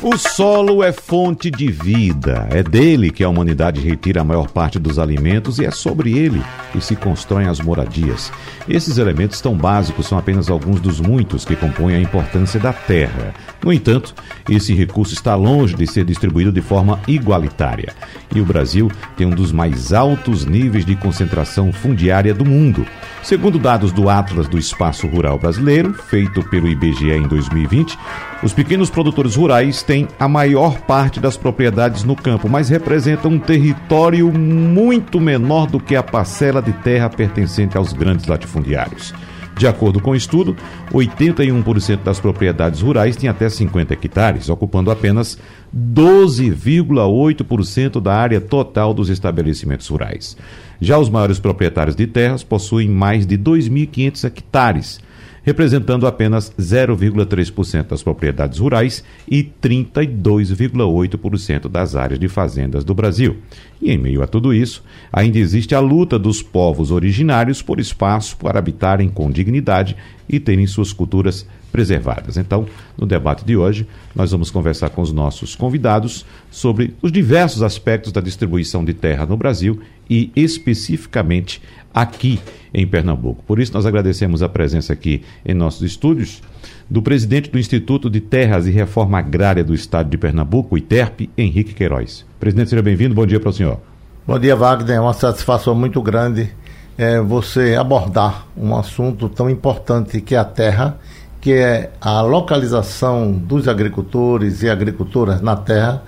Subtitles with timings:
[0.00, 2.46] o solo é fonte de vida.
[2.50, 6.40] É dele que a humanidade retira a maior parte dos alimentos e é sobre ele
[6.72, 8.32] que se constroem as moradias.
[8.68, 13.34] Esses elementos tão básicos são apenas alguns dos muitos que compõem a importância da terra.
[13.64, 14.14] No entanto,
[14.48, 17.92] esse recurso está longe de ser distribuído de forma igualitária.
[18.34, 22.86] E o Brasil tem um dos mais altos níveis de concentração fundiária do mundo.
[23.22, 27.98] Segundo dados do Atlas do Espaço Rural Brasileiro, feito pelo IBGE em 2020,
[28.42, 33.38] os pequenos produtores rurais têm a maior parte das propriedades no campo, mas representam um
[33.38, 39.14] território muito menor do que a parcela de terra pertencente aos grandes latifundiários.
[39.56, 40.54] De acordo com o estudo,
[40.92, 45.38] 81% das propriedades rurais têm até 50 hectares, ocupando apenas
[45.74, 50.36] 12,8% da área total dos estabelecimentos rurais.
[50.78, 55.00] Já os maiores proprietários de terras possuem mais de 2.500 hectares,
[55.48, 63.38] representando apenas 0,3% das propriedades rurais e 32,8% das áreas de fazendas do Brasil.
[63.80, 68.36] E em meio a tudo isso, ainda existe a luta dos povos originários por espaço
[68.36, 69.96] para habitarem com dignidade
[70.28, 72.36] e terem suas culturas preservadas.
[72.36, 72.66] Então,
[72.98, 78.12] no debate de hoje, nós vamos conversar com os nossos convidados sobre os diversos aspectos
[78.12, 82.40] da distribuição de terra no Brasil e especificamente aqui
[82.72, 83.42] em Pernambuco.
[83.44, 86.42] Por isso, nós agradecemos a presença aqui em nossos estúdios
[86.88, 91.74] do presidente do Instituto de Terras e Reforma Agrária do Estado de Pernambuco, ITERP, Henrique
[91.74, 92.24] Queiroz.
[92.40, 93.14] Presidente, seja bem-vindo.
[93.14, 93.78] Bom dia para o senhor.
[94.26, 94.96] Bom dia, Wagner.
[94.96, 96.50] É uma satisfação muito grande
[96.96, 100.98] é, você abordar um assunto tão importante que é a terra,
[101.40, 106.02] que é a localização dos agricultores e agricultoras na terra.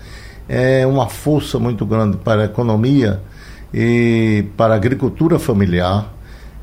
[0.49, 3.21] É uma força muito grande para a economia
[3.73, 6.13] e para a agricultura familiar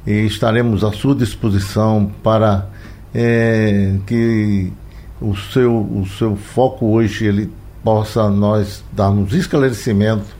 [0.05, 2.67] e estaremos à sua disposição para
[3.13, 4.71] é, que
[5.21, 7.51] o seu, o seu foco hoje ele
[7.83, 10.35] possa nós darmos esclarecimento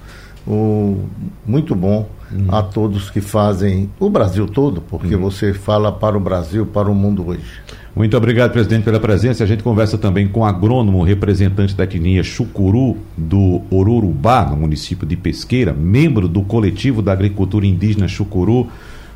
[0.46, 1.06] o,
[1.46, 2.53] muito bom uhum.
[2.53, 5.22] a todos que fazem o Brasil todo, porque uhum.
[5.22, 7.62] você fala para o Brasil, para o mundo hoje.
[7.97, 9.44] Muito obrigado, presidente, pela presença.
[9.44, 15.08] A gente conversa também com o agrônomo, representante da etnia Chucuru, do Orurubá, no município
[15.08, 18.68] de Pesqueira, membro do coletivo da agricultura indígena Chucuru,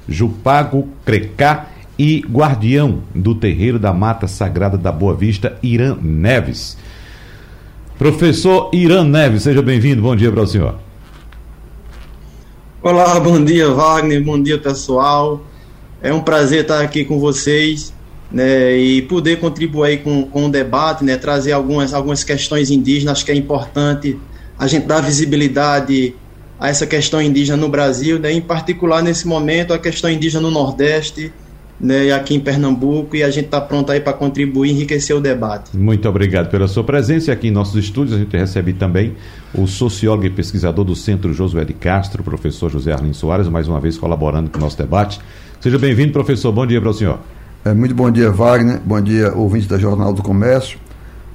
[0.09, 6.75] Jupago Crecá e guardião do terreiro da Mata Sagrada da Boa Vista, Irã Neves.
[7.99, 10.01] Professor Irã Neves, seja bem-vindo.
[10.01, 10.73] Bom dia para o senhor.
[12.81, 14.23] Olá, bom dia, Wagner.
[14.23, 15.39] Bom dia, pessoal.
[16.01, 17.93] É um prazer estar aqui com vocês
[18.31, 23.23] né, e poder contribuir com, com o debate, né, trazer algumas, algumas questões indígenas.
[23.23, 24.17] Que é importante
[24.57, 26.15] a gente dar visibilidade
[26.59, 30.51] a essa questão indígena no Brasil, né, em particular nesse momento a questão indígena no
[30.51, 31.33] Nordeste,
[31.79, 35.19] né, aqui em Pernambuco, e a gente está pronto aí para contribuir e enriquecer o
[35.19, 35.75] debate.
[35.75, 38.15] Muito obrigado pela sua presença aqui em nossos estúdios.
[38.15, 39.15] A gente recebe também
[39.55, 43.79] o sociólogo e pesquisador do Centro Josué de Castro, professor José Arlindo Soares, mais uma
[43.79, 45.19] vez colaborando com o nosso debate.
[45.59, 46.51] Seja bem-vindo, professor.
[46.51, 47.19] Bom dia para o senhor.
[47.63, 48.81] É, muito bom dia, Wagner.
[48.83, 50.79] Bom dia, ouvintes da Jornal do Comércio.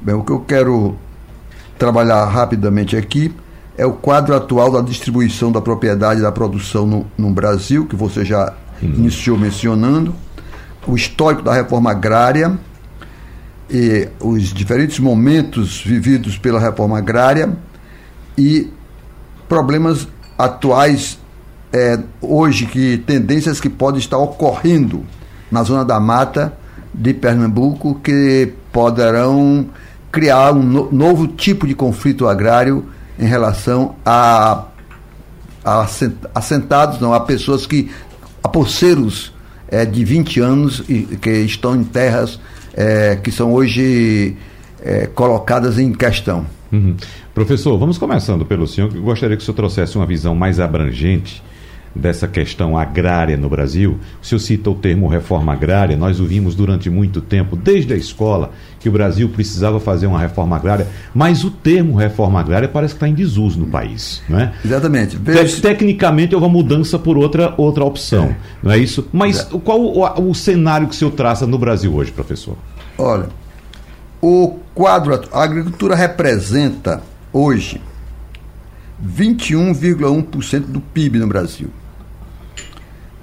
[0.01, 0.97] Bem, o que eu quero
[1.79, 3.33] trabalhar rapidamente aqui
[3.79, 8.25] é o quadro atual da distribuição da propriedade da produção no, no Brasil, que você
[8.25, 10.13] já iniciou mencionando
[10.85, 12.59] o histórico da reforma agrária
[13.71, 17.57] e os diferentes momentos vividos pela reforma agrária
[18.37, 18.69] e
[19.49, 21.21] problemas atuais
[21.73, 25.05] é, hoje que tendências que podem estar ocorrendo
[25.51, 26.53] na zona da mata
[26.93, 29.67] de Pernambuco que poderão
[30.11, 32.85] criar um no, novo tipo de conflito agrário
[33.19, 34.65] em relação a,
[35.65, 35.87] a
[36.35, 37.91] assentados, não, a pessoas que
[38.43, 39.33] a poceiros
[39.69, 42.39] é, de 20 anos e que estão em terras
[42.75, 44.37] é, que são hoje
[44.83, 46.47] é, colocadas em questão.
[46.71, 46.97] Uhum.
[47.35, 51.43] Professor, vamos começando pelo senhor, que gostaria que o senhor trouxesse uma visão mais abrangente
[51.97, 53.99] dessa questão agrária no Brasil.
[54.23, 58.53] O senhor cita o termo reforma agrária, nós ouvimos durante muito tempo, desde a escola,
[58.79, 62.99] que o Brasil precisava fazer uma reforma agrária, mas o termo reforma agrária parece que
[62.99, 64.23] está em desuso no país.
[64.29, 64.53] Não é?
[64.65, 65.19] Exatamente.
[65.19, 68.37] Te tecnicamente houve uma mudança por outra, outra opção, é.
[68.63, 69.09] não é isso?
[69.13, 69.59] Mas é.
[69.59, 72.57] qual o, o cenário que o senhor traça no Brasil hoje, professor?
[72.99, 73.29] Olha,
[74.21, 77.03] o quadro, a agricultura representa
[77.33, 77.81] hoje
[79.05, 81.69] 21,1% do PIB no Brasil.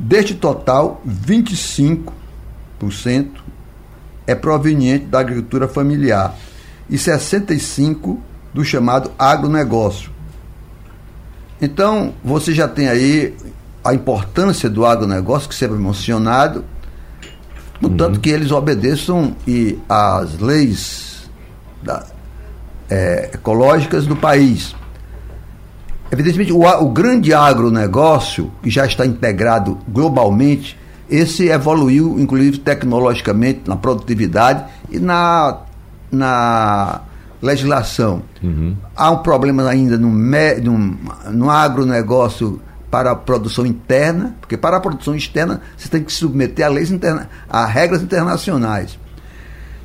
[0.04, 3.30] Deste total, 25%
[4.28, 6.36] é proveniente da agricultura familiar
[6.90, 8.22] e 65
[8.54, 10.12] do chamado agronegócio.
[11.62, 13.34] Então, você já tem aí
[13.82, 16.66] a importância do agronegócio, que sempre é mencionado,
[17.82, 18.22] contanto uhum.
[18.22, 21.32] que eles obedeçam e as leis
[21.82, 22.06] da,
[22.90, 24.76] é, ecológicas do país.
[26.14, 30.78] Evidentemente, o, o grande agronegócio, que já está integrado globalmente,
[31.10, 35.62] esse evoluiu, inclusive tecnologicamente, na produtividade e na,
[36.12, 37.02] na
[37.42, 38.22] legislação.
[38.44, 38.76] Uhum.
[38.96, 40.98] Há um problema ainda no, no,
[41.32, 42.62] no agronegócio
[42.92, 46.70] para a produção interna, porque para a produção externa você tem que se submeter a
[46.70, 49.00] leis internas, a regras internacionais.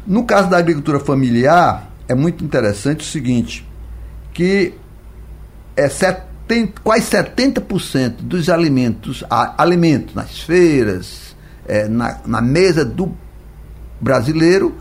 [0.07, 3.67] No caso da agricultura familiar, é muito interessante o seguinte,
[4.35, 4.75] que
[5.79, 11.37] é 70, quase 70% dos alimentos, alimentos nas feiras,
[11.69, 13.15] é, na, na mesa do
[14.01, 14.77] brasileiro,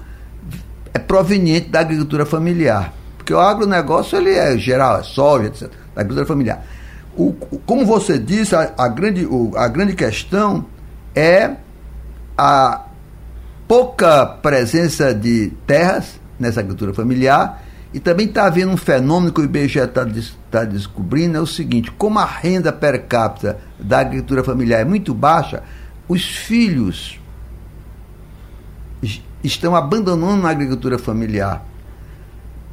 [0.91, 2.91] é proveniente da agricultura familiar.
[3.15, 5.69] Porque o agronegócio ele é geral, é soja, etc.
[5.94, 6.65] Da agricultura familiar.
[7.15, 10.65] O, como você disse, a, a grande, o, a grande questão
[11.13, 11.51] é
[12.35, 12.85] a
[13.67, 17.61] pouca presença de terras nessa agricultura familiar
[17.93, 20.05] e também está havendo um fenômeno que o IBGE está
[20.51, 25.13] tá descobrindo, é o seguinte, como a renda per capita da agricultura familiar é muito
[25.13, 25.63] baixa,
[26.07, 27.19] os filhos
[29.43, 31.63] estão abandonando a agricultura familiar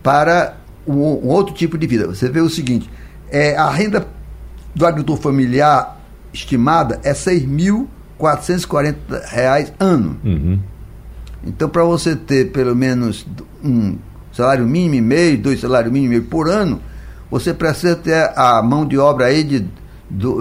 [0.02, 0.56] para
[0.86, 2.06] um, um outro tipo de vida.
[2.06, 2.90] Você vê o seguinte,
[3.30, 4.06] é, a renda
[4.74, 6.00] do agricultor familiar
[6.32, 10.18] estimada é R$ 6.440 ano.
[10.24, 10.58] Uhum.
[11.46, 13.24] Então, para você ter pelo menos
[13.62, 13.98] um
[14.34, 16.80] salário mínimo e meio, dois salários mínimos e meio por ano,
[17.30, 19.66] você precisa ter a mão de obra aí de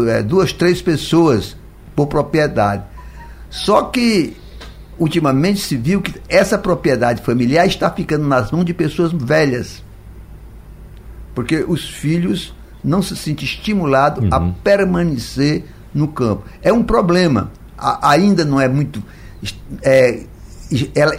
[0.10, 1.56] é, duas, três pessoas
[1.96, 2.84] por propriedade.
[3.50, 4.36] Só que,
[4.98, 9.84] ultimamente, se viu que essa propriedade familiar está ficando nas mãos de pessoas velhas.
[11.34, 12.54] Porque os filhos
[12.84, 14.30] não se sente estimulado uhum.
[14.32, 16.44] a permanecer no campo.
[16.62, 17.52] É um problema.
[17.78, 19.04] A, ainda não é muito.
[19.82, 20.24] É,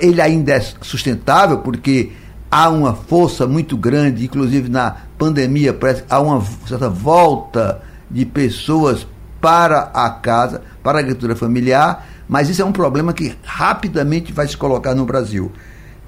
[0.00, 2.12] ele ainda é sustentável porque
[2.54, 9.04] há uma força muito grande, inclusive na pandemia, parece há uma certa volta de pessoas
[9.40, 14.46] para a casa, para a agricultura familiar, mas isso é um problema que rapidamente vai
[14.46, 15.50] se colocar no Brasil.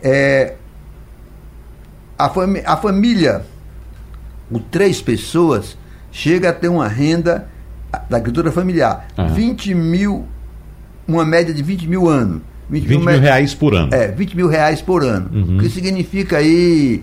[0.00, 0.54] É,
[2.16, 3.44] a, fami a família
[4.48, 5.76] com três pessoas
[6.12, 7.48] chega a ter uma renda
[8.08, 9.34] da agricultura familiar, uhum.
[9.34, 10.28] 20 mil,
[11.08, 12.40] uma média de 20 mil anos.
[12.68, 13.94] 20, 20 mil, mil, reais por ano.
[13.94, 15.30] É, 20 mil reais por ano.
[15.32, 15.56] Uhum.
[15.56, 17.02] O que significa aí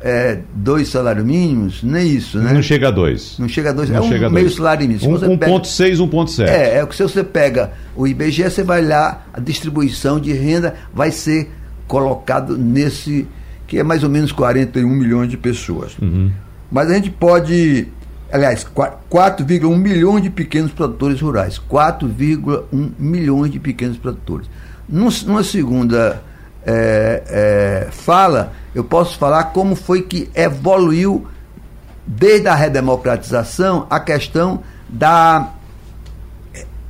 [0.00, 2.52] é, dois salários mínimos, nem isso, né?
[2.52, 3.36] Não chega a dois.
[3.38, 4.54] Não chega a dois, não é um meio dois.
[4.54, 5.18] salário mínimo.
[5.18, 6.46] 1,6, 1,7.
[6.46, 10.74] É, é que se você pega o IBGE, você vai lá, a distribuição de renda
[10.92, 11.50] vai ser
[11.86, 13.26] colocado nesse,
[13.66, 15.96] que é mais ou menos 41 milhões de pessoas.
[15.98, 16.30] Uhum.
[16.70, 17.88] Mas a gente pode,
[18.30, 21.58] aliás, 4,1 milhões de pequenos produtores rurais.
[21.58, 24.48] 4,1 milhões de pequenos produtores.
[24.88, 26.22] Numa segunda
[26.64, 31.26] é, é, fala, eu posso falar como foi que evoluiu,
[32.06, 35.52] desde a redemocratização, a questão da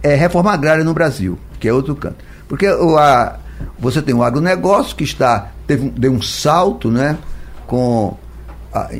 [0.02, 2.24] é, reforma agrária no Brasil, que é outro canto.
[2.46, 3.38] Porque o, a,
[3.78, 7.18] você tem o agronegócio que está, teve, deu um salto né,
[7.66, 8.16] com
[8.72, 8.90] a,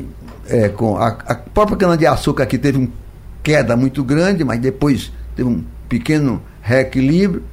[0.47, 2.89] é, com a, a própria cana-de-açúcar aqui teve uma
[3.41, 7.43] queda muito grande, mas depois teve um pequeno reequilíbrio,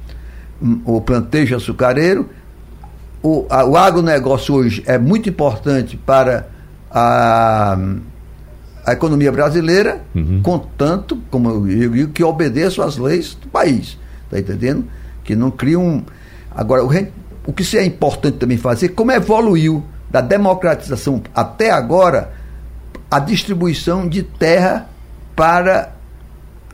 [0.85, 2.29] o plantejo açucareiro.
[3.21, 6.47] O, a, o agronegócio hoje é muito importante para
[6.91, 7.77] a,
[8.85, 10.41] a economia brasileira, uhum.
[10.41, 13.97] contanto, como eu digo, que obedeça às leis do país.
[14.25, 14.85] Está entendendo?
[15.23, 16.03] Que não criam.
[16.55, 16.89] Agora, o,
[17.45, 22.31] o que é importante também fazer, como evoluiu da democratização até agora,
[23.09, 24.87] a distribuição de terra
[25.35, 25.96] para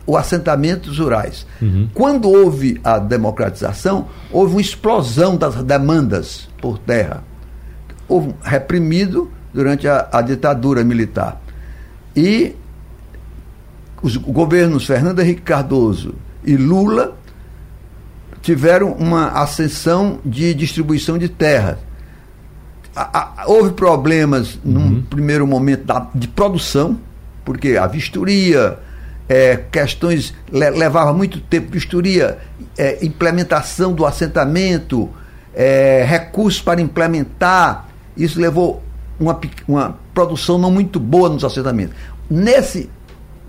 [0.05, 1.45] os assentamentos rurais.
[1.61, 1.89] Uhum.
[1.93, 7.23] Quando houve a democratização, houve uma explosão das demandas por terra.
[8.07, 11.41] Houve um reprimido durante a, a ditadura militar.
[12.15, 12.55] E
[14.01, 17.15] os governos Fernando Henrique Cardoso e Lula
[18.41, 21.77] tiveram uma ascensão de distribuição de terras
[23.47, 24.71] houve problemas uhum.
[24.71, 26.99] num primeiro momento da, de produção,
[27.43, 28.77] porque a vistoria,
[29.27, 32.39] é, questões le, levava muito tempo, vistoria,
[32.77, 35.09] é, implementação do assentamento,
[35.53, 37.87] é, recursos para implementar,
[38.17, 38.83] isso levou
[39.19, 41.95] uma, uma produção não muito boa nos assentamentos.
[42.29, 42.89] Nesse,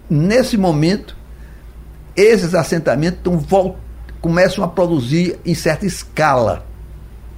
[0.09, 1.16] nesse momento,
[2.16, 3.76] esses assentamentos tão,
[4.21, 6.64] começam a produzir em certa escala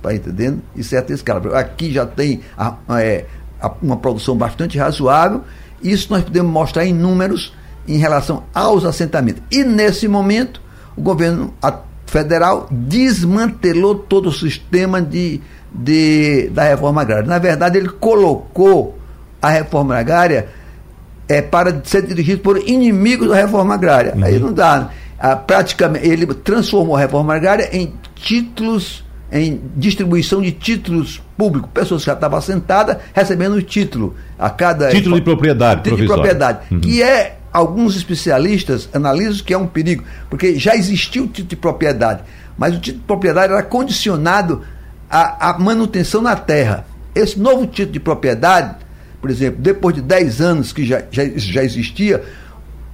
[0.06, 0.62] Está entendendo?
[0.76, 1.58] Isso é a escala.
[1.58, 3.24] Aqui já tem a, é,
[3.60, 5.42] a, uma produção bastante razoável.
[5.82, 7.52] Isso nós podemos mostrar em números
[7.88, 9.42] em relação aos assentamentos.
[9.50, 10.60] E nesse momento,
[10.96, 11.52] o governo
[12.06, 15.40] federal desmantelou todo o sistema de,
[15.72, 17.26] de, da reforma agrária.
[17.26, 18.98] Na verdade, ele colocou
[19.42, 20.48] a reforma agrária
[21.28, 24.14] é, para ser dirigido por inimigos da reforma agrária.
[24.14, 24.24] Uhum.
[24.24, 24.90] Aí não dá.
[25.18, 31.68] Ah, praticamente, ele transformou a reforma agrária em títulos, em distribuição de títulos públicos.
[31.72, 34.88] Pessoas que já estavam sentadas recebendo o título a cada.
[34.90, 36.58] Título de propriedade, Título de propriedade.
[36.70, 36.80] Uhum.
[36.80, 41.56] Que é, alguns especialistas analisam que é um perigo, porque já existiu o título de
[41.56, 42.22] propriedade,
[42.58, 44.62] mas o título de propriedade era condicionado
[45.08, 46.86] à, à manutenção na terra.
[47.14, 48.86] Esse novo título de propriedade
[49.26, 52.22] por exemplo, depois de 10 anos que já, já, já existia,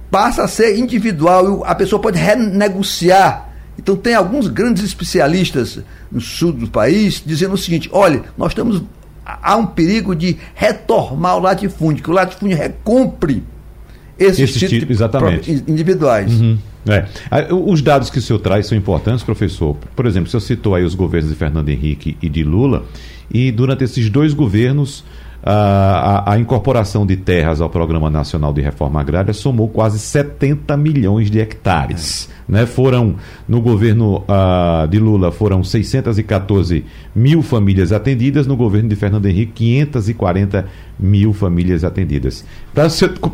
[0.09, 3.49] passa a ser individual e a pessoa pode renegociar.
[3.77, 5.79] Então tem alguns grandes especialistas
[6.11, 8.81] no sul do país dizendo o seguinte: olha, nós estamos
[9.23, 13.43] há um perigo de retomar o latifúndio, que o latifúndio recompre
[14.17, 15.63] esses, esses tipos exatamente.
[15.67, 16.31] individuais.
[16.31, 16.57] Uhum.
[16.87, 17.05] É.
[17.53, 19.75] Os dados que o senhor traz são importantes, professor.
[19.95, 22.83] Por exemplo, o senhor citou aí os governos de Fernando Henrique e de Lula,
[23.31, 25.03] e durante esses dois governos
[25.45, 31.29] a, a, incorporação de terras ao Programa Nacional de Reforma Agrária somou quase 70 milhões
[31.29, 32.29] de hectares.
[32.42, 32.42] É.
[32.47, 32.65] Né?
[32.65, 33.15] Foram,
[33.47, 36.85] no governo uh, de Lula, foram 614
[37.15, 40.65] mil famílias atendidas, no governo de Fernando Henrique, 540
[40.99, 42.45] mil famílias atendidas.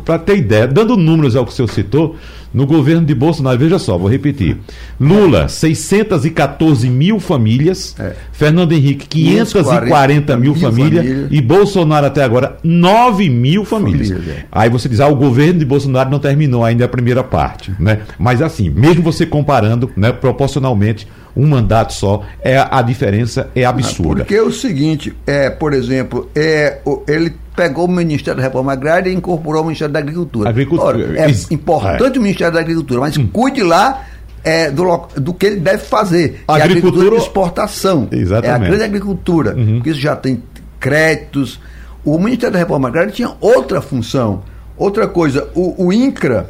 [0.04, 2.16] Para ter ideia, dando números ao que o senhor citou,
[2.52, 4.56] no governo de Bolsonaro, veja só, vou repetir.
[4.98, 7.94] Lula, 614 mil famílias.
[7.98, 8.14] É.
[8.32, 11.06] Fernando Henrique, 540 mil, mil famílias.
[11.06, 11.28] Família.
[11.30, 14.08] E Bolsonaro até agora, 9 mil famílias.
[14.08, 14.44] Família, é.
[14.50, 17.72] Aí você diz, ah, o governo de Bolsonaro não terminou ainda a primeira parte.
[17.78, 18.00] Né?
[18.18, 24.22] Mas assim, mesmo você comparando, né, proporcionalmente, um mandato só, é a diferença é absurda.
[24.22, 29.10] Porque é o seguinte, é, por exemplo, é, ele pegou o Ministério da Reforma Agrária
[29.10, 30.50] e incorporou o Ministério da Agricultura.
[30.50, 30.98] Agricultura.
[30.98, 32.18] Ora, é importante é.
[32.18, 33.28] o Ministério da Agricultura, mas hum.
[33.32, 34.04] cuide lá
[34.42, 34.84] é, do,
[35.16, 36.42] do que ele deve fazer.
[36.46, 38.08] Agricultura, é agricultura de exportação.
[38.10, 38.46] Exatamente.
[38.46, 39.54] É a grande agricultura.
[39.54, 39.74] Uhum.
[39.76, 40.42] Porque isso já tem
[40.78, 41.60] créditos.
[42.04, 44.42] O Ministério da Reforma Agrária tinha outra função.
[44.76, 46.48] Outra coisa, o, o INCRA,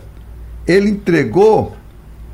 [0.66, 1.76] ele entregou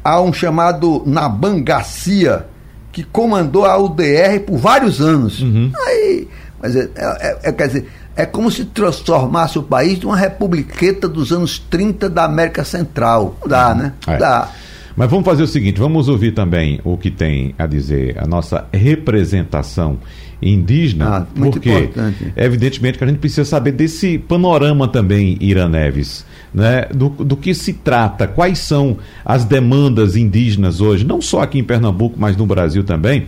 [0.07, 2.47] a um chamado Naban Garcia,
[2.93, 5.41] que comandou a UDR por vários anos.
[5.43, 5.71] Uhum.
[5.87, 6.29] Aí,
[6.63, 11.33] mas é, é, é, quer dizer, é como se transformasse o país numa republiqueta dos
[11.33, 13.37] anos 30 da América Central.
[13.47, 13.93] Dá, né?
[14.07, 14.17] É.
[14.17, 14.49] Dá.
[14.97, 18.65] Mas vamos fazer o seguinte, vamos ouvir também o que tem a dizer a nossa
[18.73, 19.99] representação
[20.41, 22.33] indígena, ah, porque importante.
[22.37, 26.87] evidentemente que a gente precisa saber desse panorama também, Ira Neves, né?
[26.95, 31.65] Do, do que se trata, quais são as demandas indígenas hoje, não só aqui em
[31.65, 33.27] Pernambuco, mas no Brasil também,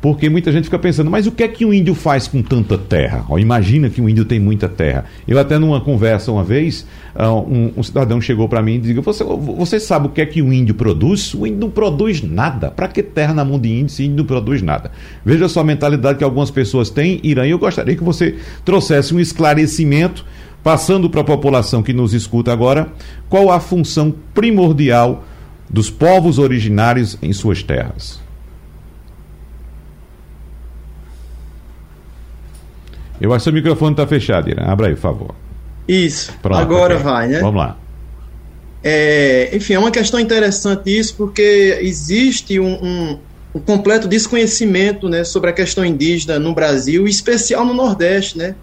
[0.00, 2.78] porque muita gente fica pensando, mas o que é que o índio faz com tanta
[2.78, 3.24] terra?
[3.38, 5.04] Imagina que o índio tem muita terra.
[5.26, 8.94] Eu até numa conversa uma vez, uh, um, um, cidadão chegou para mim e disse,
[8.94, 11.34] você, você sabe o que é que o índio produz?
[11.34, 12.70] O índio não produz nada.
[12.70, 14.92] Para que terra na mão de índio se índio não produz nada?
[15.24, 19.12] Veja só a mentalidade que algumas pessoas têm, Irã, e eu gostaria que você trouxesse
[19.12, 20.24] um esclarecimento,
[20.62, 22.92] passando para a população que nos escuta agora,
[23.28, 25.24] qual a função primordial
[25.68, 28.20] dos povos originários em suas terras.
[33.20, 34.64] Eu acho que o microfone está fechado, Irã.
[34.64, 35.34] Abra aí, por favor.
[35.86, 36.32] Isso.
[36.40, 37.40] Pronto, Agora vai, né?
[37.40, 37.76] Vamos lá.
[38.82, 43.18] É, enfim, é uma questão interessante isso, porque existe um, um,
[43.56, 48.54] um, completo desconhecimento né, sobre a questão indígena no Brasil, em especial no Nordeste, né?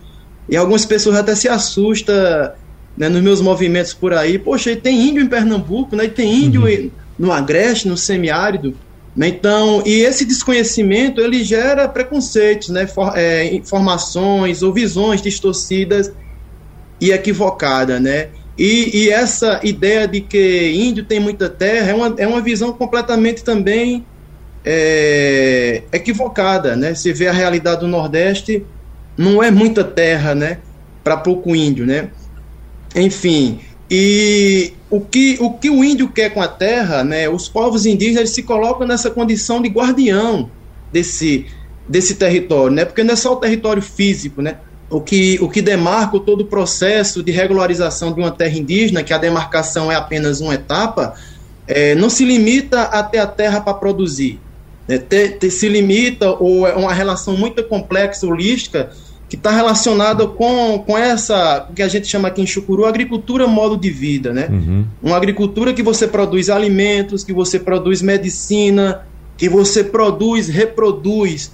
[0.48, 2.16] E algumas pessoas até se assustam
[2.98, 4.38] né, nos meus movimentos por aí.
[4.38, 6.06] Poxa, tem índio em Pernambuco, né?
[6.06, 6.92] E tem índio uhum.
[7.18, 8.75] no Agreste, no semiárido.
[9.16, 9.30] Né?
[9.30, 12.86] Então, e esse desconhecimento ele gera preconceitos, né?
[12.86, 16.12] For, é, informações ou visões distorcidas
[17.00, 18.30] e equivocadas, né?
[18.58, 22.72] E, e, essa ideia de que índio tem muita terra é uma, é uma visão
[22.72, 24.06] completamente também
[24.64, 26.96] é, equivocada, né?
[26.96, 28.66] Se vê a realidade do Nordeste,
[29.18, 30.60] não é muita terra, né?
[31.04, 32.10] Para pouco índio, né?
[32.96, 37.86] Enfim, e o que, o que o índio quer com a terra, né, os povos
[37.86, 40.50] indígenas se colocam nessa condição de guardião
[40.92, 41.46] desse,
[41.88, 44.58] desse território, né, porque não é só o território físico, né,
[44.90, 49.14] o que, o que demarca todo o processo de regularização de uma terra indígena, que
[49.14, 51.14] a demarcação é apenas uma etapa,
[51.68, 54.40] é, não se limita a ter a terra para produzir.
[54.88, 58.92] Né, ter, ter, se limita, ou é uma relação muito complexa, holística,
[59.27, 63.75] que está relacionada com, com essa, que a gente chama aqui em Chucuru, agricultura modo
[63.75, 64.48] de vida, né?
[64.50, 64.86] Uhum.
[65.01, 69.01] Uma agricultura que você produz alimentos, que você produz medicina,
[69.38, 71.51] que você produz, reproduz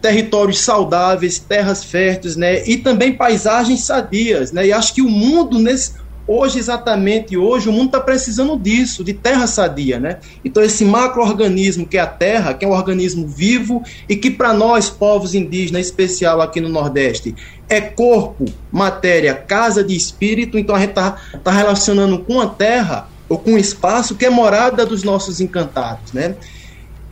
[0.00, 5.60] territórios saudáveis, terras férteis, né, e também paisagens sadias, né, e acho que o mundo
[5.60, 5.94] nesse
[6.32, 10.18] hoje exatamente hoje o mundo está precisando disso, de terra sadia, né?
[10.44, 14.54] Então esse macroorganismo que é a terra, que é um organismo vivo e que para
[14.54, 17.34] nós povos indígenas, em especial aqui no Nordeste,
[17.68, 20.58] é corpo, matéria, casa de espírito.
[20.58, 24.30] Então a gente está tá relacionando com a terra ou com o espaço que é
[24.30, 26.34] morada dos nossos encantados, né?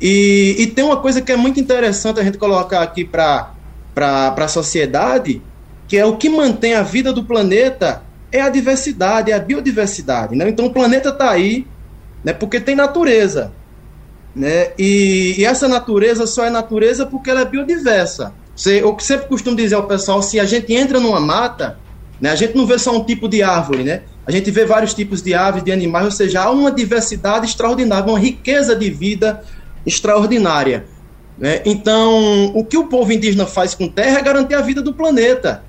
[0.00, 3.52] E, e tem uma coisa que é muito interessante a gente colocar aqui para
[3.94, 5.42] a sociedade,
[5.86, 10.36] que é o que mantém a vida do planeta é a diversidade, é a biodiversidade.
[10.36, 10.48] Né?
[10.48, 11.66] Então o planeta está aí
[12.24, 13.52] né, porque tem natureza.
[14.34, 14.70] Né?
[14.78, 18.32] E, e, essa natureza só é natureza porque ela é biodiversa.
[18.54, 21.78] Você, eu sempre costumo dizer ao pessoal, se a gente entra numa mata,
[22.20, 24.02] né, a gente não vê só um tipo de árvore, né?
[24.26, 28.04] a gente vê vários tipos de aves, de animais, ou seja, há uma diversidade extraordinária,
[28.08, 29.42] uma riqueza de vida
[29.84, 30.86] extraordinária.
[31.36, 31.62] Né?
[31.64, 35.64] Então, o que o povo indígena faz com terra é garantir a vida do planeta.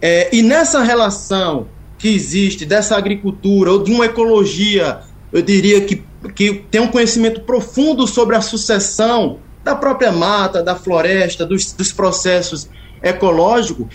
[0.00, 1.68] É, e nessa relação
[2.02, 4.98] que existe dessa agricultura ou de uma ecologia,
[5.32, 6.02] eu diria que,
[6.34, 11.92] que tem um conhecimento profundo sobre a sucessão da própria mata, da floresta, dos, dos
[11.92, 12.68] processos
[13.00, 13.86] ecológicos,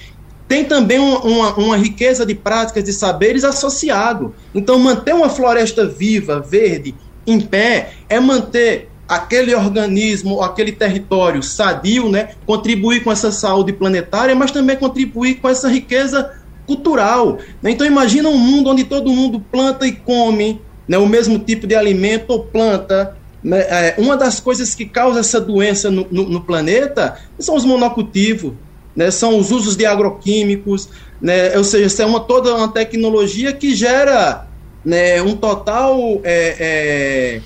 [0.47, 4.33] tem também uma, uma, riqueza de práticas, de saberes associado.
[4.55, 6.95] Então, manter uma floresta viva, verde,
[7.27, 14.33] em pé, é manter aquele organismo, aquele território sadio, né, contribuir com essa saúde planetária,
[14.33, 16.36] mas também contribuir com essa riqueza
[16.67, 17.39] cultural.
[17.63, 17.71] Né?
[17.71, 21.73] Então imagina um mundo onde todo mundo planta e come né, o mesmo tipo de
[21.73, 23.15] alimento ou planta.
[23.43, 23.59] Né?
[23.61, 28.53] É, uma das coisas que causa essa doença no, no, no planeta são os monocultivos,
[28.95, 29.09] né?
[29.09, 30.89] são os usos de agroquímicos,
[31.21, 31.57] né?
[31.57, 34.45] ou seja, é uma, toda uma tecnologia que gera
[34.87, 37.41] né, um total é, é,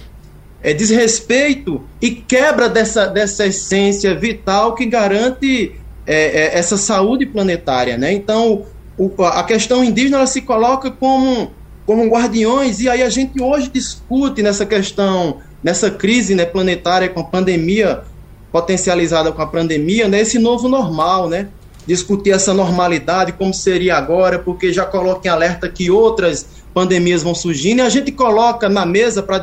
[0.62, 5.72] é, desrespeito e quebra dessa, dessa essência vital que garante
[6.06, 7.98] é, é, essa saúde planetária.
[7.98, 8.14] Né?
[8.14, 8.66] Então,
[9.02, 11.50] o, a questão indígena ela se coloca como,
[11.88, 17.22] como guardiões, e aí a gente hoje discute nessa questão, nessa crise né, planetária com
[17.22, 18.04] a pandemia,
[18.52, 21.48] potencializada com a pandemia, né, esse novo normal, né?
[21.88, 27.34] Discutir essa normalidade, como seria agora, porque já coloca em alerta que outras pandemias vão
[27.34, 29.42] surgindo, e a gente coloca na mesa para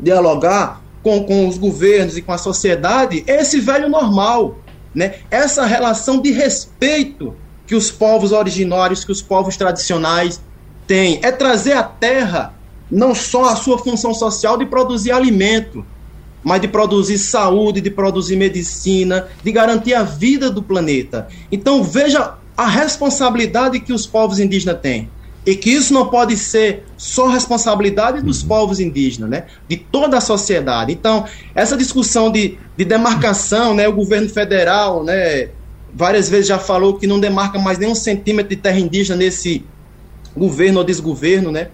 [0.00, 4.58] dialogar com, com os governos e com a sociedade esse velho normal,
[4.94, 5.16] né?
[5.30, 7.36] essa relação de respeito
[7.66, 10.40] que os povos originários, que os povos tradicionais
[10.86, 11.20] têm.
[11.22, 12.54] É trazer à terra
[12.90, 15.84] não só a sua função social de produzir alimento,
[16.42, 21.26] mas de produzir saúde, de produzir medicina, de garantir a vida do planeta.
[21.50, 25.10] Então veja a responsabilidade que os povos indígenas têm.
[25.46, 28.48] E que isso não pode ser só responsabilidade dos uhum.
[28.48, 29.44] povos indígenas, né?
[29.68, 30.90] de toda a sociedade.
[30.90, 33.86] Então, essa discussão de, de demarcação, né?
[33.86, 35.50] o governo federal, né?
[35.94, 39.64] Várias vezes já falou que não demarca mais nem um centímetro de terra indígena nesse
[40.36, 41.68] governo ou desgoverno, né?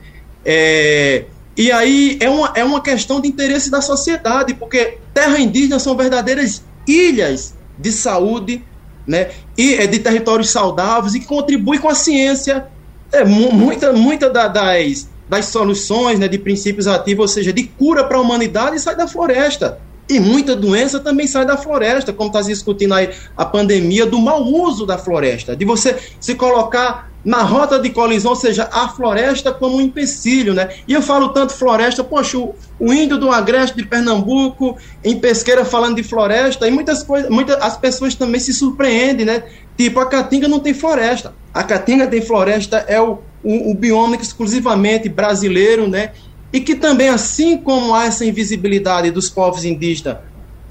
[0.45, 1.25] É,
[1.57, 5.97] e aí é uma, é uma questão de interesse da sociedade, porque terra indígena são
[5.97, 8.63] verdadeiras ilhas de saúde,
[9.07, 9.31] né?
[9.57, 12.67] E é de territórios saudáveis e que contribuem com a ciência.
[13.13, 18.05] É, muita muita da, das, das soluções, né, de princípios ativos, ou seja, de cura
[18.05, 19.81] para a humanidade, sai da floresta.
[20.11, 24.19] E muita doença também sai da floresta, como está se discutindo aí a pandemia do
[24.19, 28.89] mau uso da floresta, de você se colocar na rota de colisão, ou seja, a
[28.89, 30.71] floresta como um empecilho, né?
[30.89, 35.97] E eu falo tanto floresta, poxa, o, índio do Agreste de Pernambuco, em pesqueira falando
[35.97, 39.45] de floresta, e muitas coisas, muitas as pessoas também se surpreendem, né?
[39.77, 41.35] Tipo, a Caatinga não tem floresta.
[41.53, 46.13] A Caatinga tem floresta, é o, o, o bioma exclusivamente brasileiro, né?
[46.53, 50.19] E que também, assim como há essa invisibilidade dos povos indígenas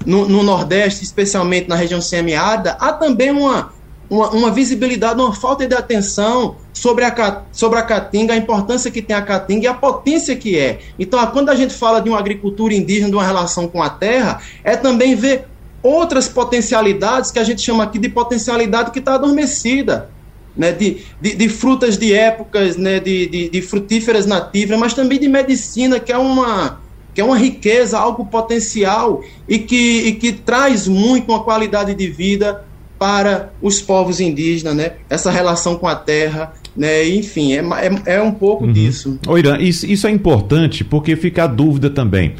[0.04, 3.72] no, no Nordeste, especialmente na região semiárida, há também uma,
[4.08, 9.02] uma, uma, visibilidade, uma falta de atenção sobre a, sobre a caatinga, a importância que
[9.02, 10.80] tem a caatinga e a potência que é.
[10.98, 14.40] Então, quando a gente fala de uma agricultura indígena, de uma relação com a terra,
[14.64, 15.46] é também ver
[15.82, 20.10] outras potencialidades que a gente chama aqui de potencialidade que está adormecida
[20.56, 25.18] né, de, de, de, frutas de épocas, né, de, de, de, frutíferas nativas, mas também
[25.18, 26.80] de medicina, que é uma,
[27.14, 32.08] que é uma riqueza, algo potencial e que, e que traz muito uma qualidade de
[32.08, 32.64] vida
[32.98, 34.92] para os povos indígenas, né?
[35.08, 37.08] essa relação com a terra, né?
[37.08, 38.72] enfim, é, é, é um pouco uhum.
[38.72, 39.18] disso.
[39.26, 42.34] Ô Irã, isso, isso é importante porque fica a dúvida também.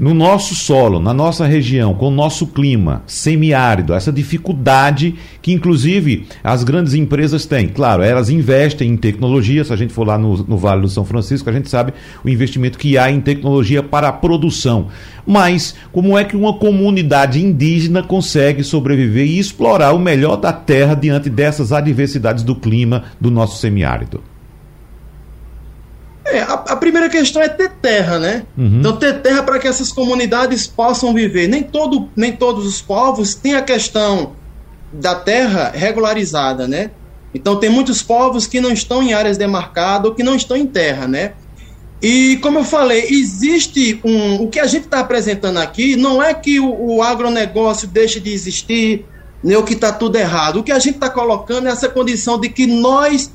[0.00, 6.26] No nosso solo, na nossa região, com o nosso clima semiárido, essa dificuldade que, inclusive,
[6.42, 7.68] as grandes empresas têm.
[7.68, 9.64] Claro, elas investem em tecnologia.
[9.64, 11.92] Se a gente for lá no, no Vale do São Francisco, a gente sabe
[12.24, 14.86] o investimento que há em tecnologia para a produção.
[15.26, 20.94] Mas como é que uma comunidade indígena consegue sobreviver e explorar o melhor da terra
[20.94, 24.22] diante dessas adversidades do clima do nosso semiárido?
[26.30, 28.44] É, a, a, primeira questão é ter terra, né?
[28.56, 28.80] Uhum.
[28.80, 31.48] Então, ter terra para que essas comunidades possam viver.
[31.48, 34.32] Nem, todo, nem todos os povos têm a questão
[34.92, 36.90] da terra regularizada, né?
[37.34, 40.66] Então, tem muitos povos que não estão em áreas demarcadas ou que não estão em
[40.66, 41.32] terra, né?
[42.02, 44.42] E, como eu falei, existe um.
[44.42, 48.32] O que a gente está apresentando aqui não é que o, o agronegócio deixe de
[48.32, 49.04] existir,
[49.42, 50.60] nem o que está tudo errado.
[50.60, 53.32] O que a gente está colocando é essa condição de que nós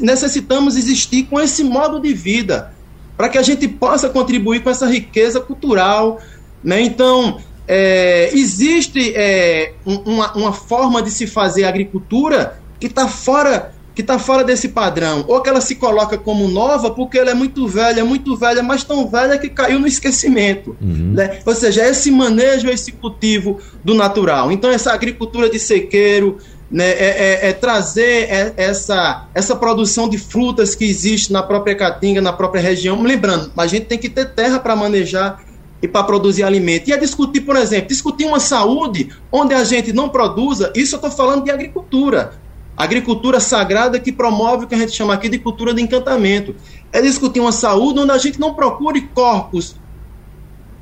[0.00, 2.72] necessitamos existir com esse modo de vida,
[3.16, 6.20] para que a gente possa contribuir com essa riqueza cultural.
[6.62, 6.82] Né?
[6.82, 14.00] Então, é, existe é, uma, uma, forma de se fazer agricultura que está fora que
[14.00, 17.68] está fora desse padrão, ou que ela se coloca como nova porque ela é muito
[17.68, 20.76] velha, muito velha, mas tão velha que caiu no esquecimento.
[20.82, 21.12] Uhum.
[21.14, 21.38] Né?
[21.46, 24.50] Ou seja, esse manejo, esse cultivo do natural.
[24.50, 26.38] Então, essa agricultura de sequeiro,
[26.74, 31.72] né, é, é, é trazer é, essa, essa produção de frutas que existe na própria
[31.76, 33.00] Caatinga, na própria região.
[33.00, 35.40] Lembrando, a gente tem que ter terra para manejar
[35.80, 36.88] e para produzir alimento.
[36.88, 40.98] E é discutir, por exemplo, discutir uma saúde onde a gente não produza, isso eu
[40.98, 42.32] estou falando de agricultura.
[42.76, 46.56] Agricultura sagrada que promove o que a gente chama aqui de cultura de encantamento.
[46.92, 49.76] É discutir uma saúde onde a gente não procure corpos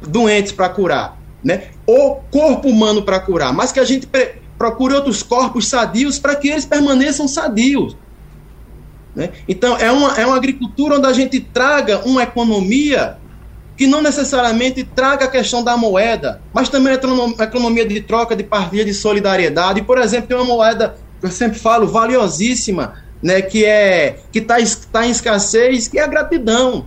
[0.01, 1.65] doentes para curar, né?
[1.87, 4.09] ou corpo humano para curar, mas que a gente
[4.62, 7.96] procure outros corpos sadios para que eles permaneçam sadios.
[9.12, 9.31] Né?
[9.48, 13.16] Então, é uma, é uma agricultura onde a gente traga uma economia
[13.77, 18.44] que não necessariamente traga a questão da moeda, mas também a economia de troca, de
[18.44, 19.83] partilha, de solidariedade.
[19.83, 24.59] Por exemplo, tem uma moeda que eu sempre falo valiosíssima, né, que é que está
[24.92, 26.87] tá em escassez, que é a gratidão.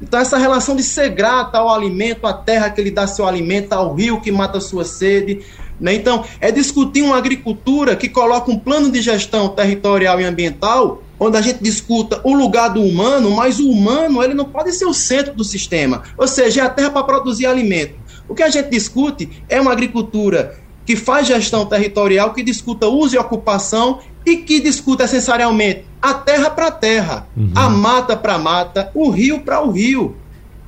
[0.00, 3.72] Então, essa relação de ser grata ao alimento, à terra que lhe dá seu alimento,
[3.72, 5.44] ao rio que mata sua sede,
[5.80, 5.94] né?
[5.94, 11.36] Então, é discutir uma agricultura que coloca um plano de gestão territorial e ambiental, onde
[11.36, 14.94] a gente discuta o lugar do humano, mas o humano ele não pode ser o
[14.94, 16.02] centro do sistema.
[16.16, 17.94] Ou seja, é a terra para produzir alimento.
[18.28, 23.14] O que a gente discute é uma agricultura que faz gestão territorial, que discuta uso
[23.14, 27.52] e ocupação e que discuta essencialmente a terra para terra, uhum.
[27.54, 30.16] a mata para mata, o rio para o rio.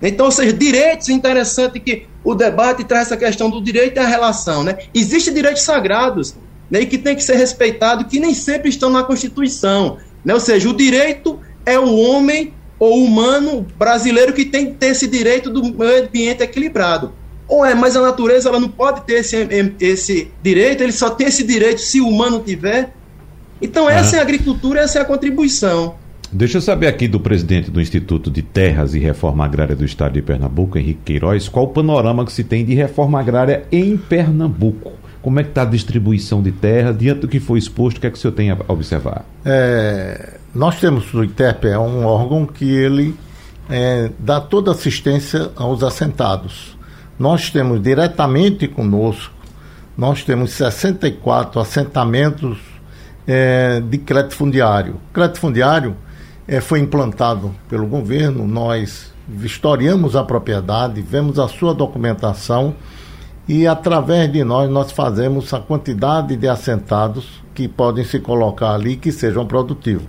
[0.03, 4.07] Então, ou seja, direitos interessante que o debate traz essa questão do direito e a
[4.07, 4.63] relação.
[4.63, 4.79] Né?
[4.95, 6.35] Existem direitos sagrados
[6.71, 9.99] né, e que tem que ser respeitado, que nem sempre estão na Constituição.
[10.25, 10.33] Né?
[10.33, 15.07] Ou seja, o direito é o homem ou humano brasileiro que tem que ter esse
[15.07, 17.13] direito do meio ambiente equilibrado.
[17.47, 19.37] Ou é, mas a natureza ela não pode ter esse,
[19.81, 22.95] esse direito, ele só tem esse direito se o humano tiver.
[23.61, 25.97] Então, essa é a agricultura, essa é a contribuição.
[26.33, 30.13] Deixa eu saber aqui do presidente do Instituto de Terras e Reforma Agrária do Estado
[30.13, 34.93] de Pernambuco, Henrique Queiroz, qual o panorama que se tem de reforma agrária em Pernambuco?
[35.21, 36.93] Como é que está a distribuição de terra?
[36.93, 39.25] Diante do que foi exposto, o que é que o senhor tem a observar?
[39.45, 43.13] É, nós temos o ITEP, é um órgão que ele
[43.69, 46.79] é, dá toda assistência aos assentados.
[47.19, 49.35] Nós temos diretamente conosco,
[49.99, 52.57] nós temos 64 assentamentos
[53.27, 54.95] é, de crédito fundiário.
[55.13, 55.97] Crédito fundiário
[56.47, 62.75] é, foi implantado pelo governo, nós vistoriamos a propriedade, vemos a sua documentação
[63.49, 68.97] e através de nós nós fazemos a quantidade de assentados que podem se colocar ali
[68.97, 70.07] que sejam produtivos.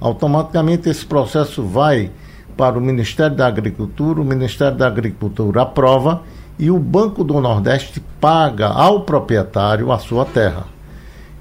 [0.00, 2.10] Automaticamente esse processo vai
[2.56, 6.22] para o Ministério da Agricultura, o Ministério da Agricultura aprova
[6.58, 10.64] e o Banco do Nordeste paga ao proprietário a sua terra.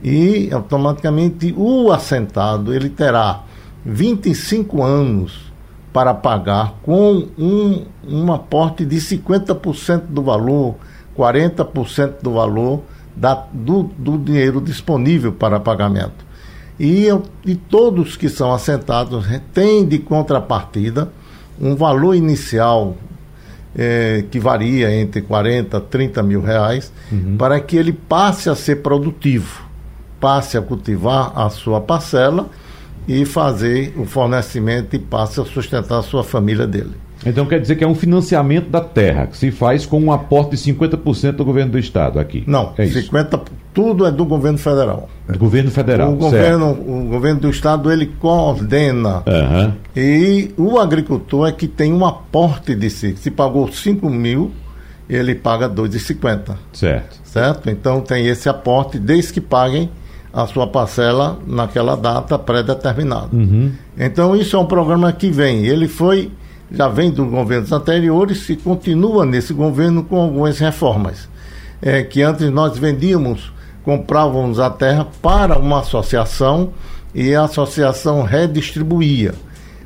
[0.03, 3.41] E automaticamente o assentado ele terá
[3.87, 5.47] 25 anos
[5.93, 10.75] para pagar com um, um aporte de 50% do valor,
[11.17, 12.83] 40% do valor
[13.15, 16.27] da, do, do dinheiro disponível para pagamento.
[16.77, 17.07] E,
[17.45, 21.09] e todos que são assentados têm de contrapartida
[21.59, 22.95] um valor inicial
[23.75, 27.37] é, que varia entre 40 a 30 mil reais, uhum.
[27.37, 29.63] para que ele passe a ser produtivo,
[30.19, 32.49] passe a cultivar a sua parcela
[33.07, 36.95] e fazer o fornecimento e passe a sustentar a sua família dele.
[37.25, 40.51] Então quer dizer que é um financiamento da terra, que se faz com um aporte
[40.51, 42.43] de 50% do governo do estado aqui.
[42.45, 43.41] Não, é 50,
[43.73, 45.09] tudo é do governo federal.
[45.27, 46.13] Do governo federal.
[46.13, 49.23] O governo, o governo do estado ele coordena.
[49.25, 49.73] Uhum.
[49.95, 53.15] E o agricultor é que tem um aporte de si.
[53.17, 54.51] Se pagou 5 mil,
[55.09, 56.55] ele paga 2,50.
[56.71, 57.19] Certo.
[57.23, 57.69] Certo?
[57.69, 59.89] Então tem esse aporte desde que paguem
[60.37, 63.29] a sua parcela naquela data pré-determinada.
[63.33, 63.71] Uhum.
[63.97, 65.65] Então isso é um programa que vem.
[65.65, 66.31] Ele foi,
[66.71, 71.27] já vem dos governos anteriores e continua nesse governo com algumas reformas.
[71.81, 73.51] É, que antes nós vendíamos,
[73.83, 76.69] comprávamos a terra para uma associação
[77.15, 79.33] e a associação redistribuía.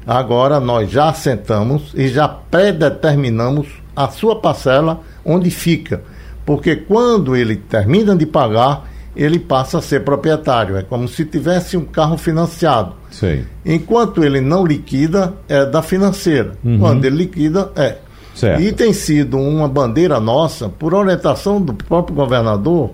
[0.05, 6.03] Agora nós já assentamos e já pré-determinamos a sua parcela onde fica.
[6.45, 10.77] Porque quando ele termina de pagar, ele passa a ser proprietário.
[10.77, 12.93] É como se tivesse um carro financiado.
[13.09, 13.45] Sei.
[13.65, 16.53] Enquanto ele não liquida, é da financeira.
[16.63, 16.79] Uhum.
[16.79, 17.97] Quando ele liquida, é.
[18.33, 18.61] Certo.
[18.61, 22.91] E tem sido uma bandeira nossa, por orientação do próprio governador,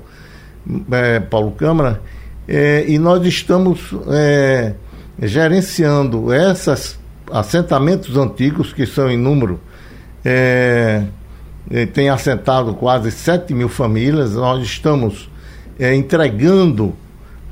[0.92, 2.02] é, Paulo Câmara,
[2.48, 4.74] é, e nós estamos é,
[5.22, 6.98] gerenciando esses
[7.32, 9.60] assentamentos antigos, que são em número,
[10.26, 11.04] é,
[11.94, 15.30] tem assentado quase 7 mil famílias, nós estamos
[15.80, 16.94] é, entregando,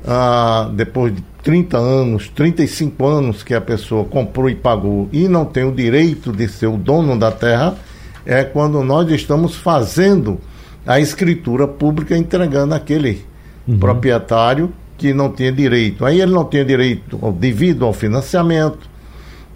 [0.06, 5.44] ah, depois de 30 anos, 35 anos que a pessoa comprou e pagou e não
[5.44, 7.76] tem o direito de ser o dono da terra,
[8.24, 10.40] é quando nós estamos fazendo
[10.84, 13.24] a escritura pública entregando aquele
[13.66, 13.78] uhum.
[13.78, 16.04] proprietário que não tinha direito.
[16.04, 18.88] Aí ele não tinha direito devido ao financiamento,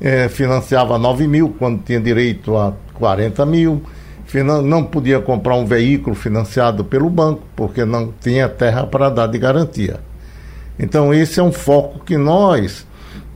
[0.01, 3.83] é, financiava 9 mil quando tinha direito a 40 mil,
[4.35, 9.39] não podia comprar um veículo financiado pelo banco, porque não tinha terra para dar de
[9.39, 10.01] garantia.
[10.79, 12.87] Então, esse é um foco que nós,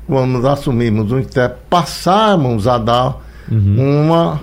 [0.06, 4.04] quando assumimos o INTEP, passamos a dar uhum.
[4.04, 4.42] uma,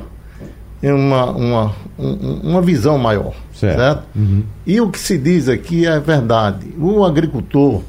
[0.83, 3.33] uma, uma, uma visão maior.
[3.53, 3.77] Certo?
[3.77, 4.03] certo?
[4.15, 4.43] Uhum.
[4.65, 6.67] E o que se diz aqui é verdade.
[6.79, 7.81] O agricultor,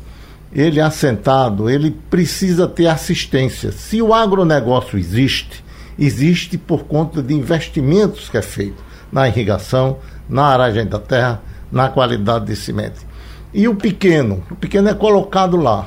[0.53, 3.73] ele assentado, ele precisa ter assistência.
[3.73, 5.62] Se o agronegócio existe,
[5.99, 11.89] existe por conta de investimentos que é feito na irrigação, na aragem da terra, na
[11.89, 13.07] qualidade de semente.
[13.53, 15.87] E o pequeno, o pequeno é colocado lá.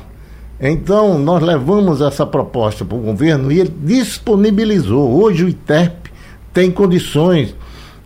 [0.60, 5.22] Então, nós levamos essa proposta para o governo e ele disponibilizou.
[5.22, 6.08] Hoje o ITERP
[6.54, 7.56] tem condições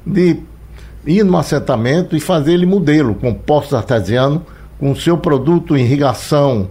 [0.05, 0.37] de
[1.05, 4.41] ir no assentamento e fazer ele modelo, com postos artesianos,
[4.79, 6.69] com seu produto irrigação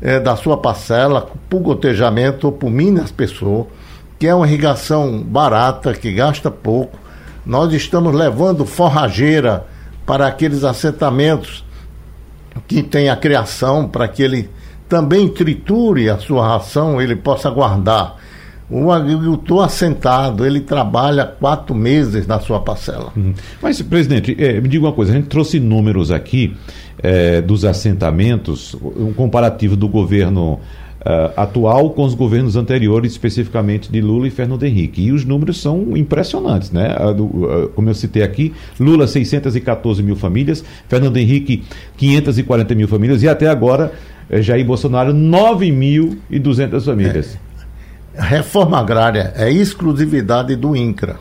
[0.00, 3.66] é, da sua parcela, por gotejamento ou por minas pessoas
[4.18, 6.98] que é uma irrigação barata, que gasta pouco.
[7.46, 9.64] Nós estamos levando forrageira
[10.04, 11.64] para aqueles assentamentos
[12.66, 14.50] que tem a criação, para que ele
[14.88, 18.16] também triture a sua ração, ele possa guardar.
[18.70, 23.12] O agricultor assentado, ele trabalha quatro meses na sua parcela.
[23.16, 23.32] Uhum.
[23.62, 26.54] Mas, presidente, é, me diga uma coisa: a gente trouxe números aqui
[27.02, 30.60] é, dos assentamentos, um comparativo do governo
[31.00, 35.02] uh, atual com os governos anteriores, especificamente de Lula e Fernando Henrique.
[35.02, 36.88] E os números são impressionantes, né?
[37.16, 41.64] Do, uh, como eu citei aqui, Lula 614 mil famílias, Fernando Henrique
[41.96, 43.92] 540 mil famílias e até agora
[44.28, 47.38] eh, Jair Bolsonaro 9.200 famílias.
[48.14, 48.22] É.
[48.22, 51.16] Reforma agrária é exclusividade do INCRA.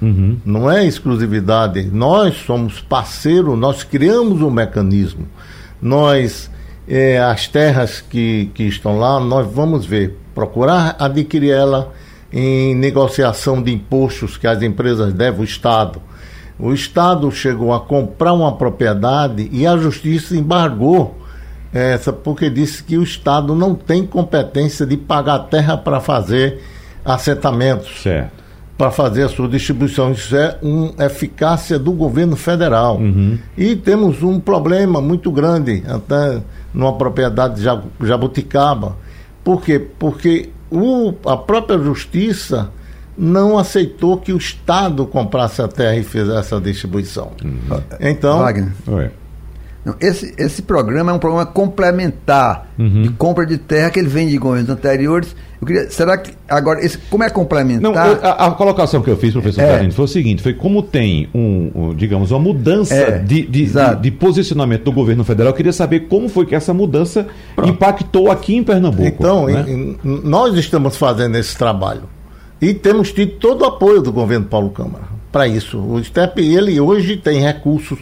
[0.00, 0.36] Uhum.
[0.44, 1.88] Não é exclusividade.
[1.92, 5.28] Nós somos parceiro, nós criamos um mecanismo.
[5.80, 6.50] Nós
[6.86, 11.92] é, as terras que, que estão lá, nós vamos ver, procurar adquirir ela
[12.32, 16.00] em negociação de impostos que as empresas devem ao Estado.
[16.58, 21.18] O Estado chegou a comprar uma propriedade e a Justiça embargou
[21.72, 26.62] essa porque disse que o Estado não tem competência de pagar terra para fazer
[27.04, 28.02] assentamentos.
[28.02, 28.42] Certo
[28.82, 30.10] para fazer a sua distribuição.
[30.10, 32.96] Isso é uma eficácia do governo federal.
[32.96, 33.38] Uhum.
[33.56, 38.96] E temos um problema muito grande, até numa propriedade de Jabuticaba.
[39.44, 39.78] Por quê?
[39.98, 42.70] Porque o, a própria justiça
[43.16, 47.32] não aceitou que o Estado comprasse a terra e fizesse a distribuição.
[47.44, 47.82] Uhum.
[48.00, 48.38] Então.
[48.38, 48.72] Wagner.
[49.84, 53.02] Não, esse, esse programa é um programa complementar uhum.
[53.02, 55.34] de compra de terra que ele vem de governos anteriores.
[55.60, 57.82] Eu queria, será que agora esse, como é complementar?
[57.82, 59.90] Não, a, a, colocação que eu fiz, professor é.
[59.90, 63.96] foi o seguinte: foi como tem um, um digamos, uma mudança é, de, de, de,
[64.00, 65.50] de, posicionamento do governo federal.
[65.50, 67.70] Eu queria saber como foi que essa mudança Pronto.
[67.70, 69.08] impactou aqui em Pernambuco.
[69.08, 69.64] Então, né?
[69.66, 72.02] em, nós estamos fazendo esse trabalho
[72.60, 75.78] e temos tido todo o apoio do governo Paulo Câmara para isso.
[75.78, 77.98] O STEP ele hoje tem recursos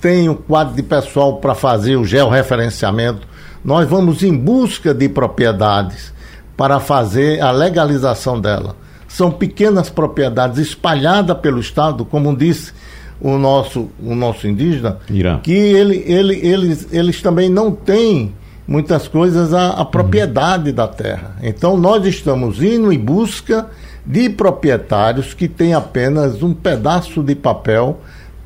[0.00, 3.26] tem um quadro de pessoal para fazer o georreferenciamento.
[3.64, 6.12] Nós vamos em busca de propriedades
[6.56, 8.76] para fazer a legalização dela.
[9.06, 12.72] São pequenas propriedades espalhadas pelo Estado, como disse
[13.20, 15.40] o nosso, o nosso indígena, Irã.
[15.40, 18.34] que ele, ele, eles, eles também não têm
[18.66, 20.76] muitas coisas a, a propriedade uhum.
[20.76, 21.36] da terra.
[21.42, 23.66] Então nós estamos indo em busca
[24.04, 27.98] de proprietários que têm apenas um pedaço de papel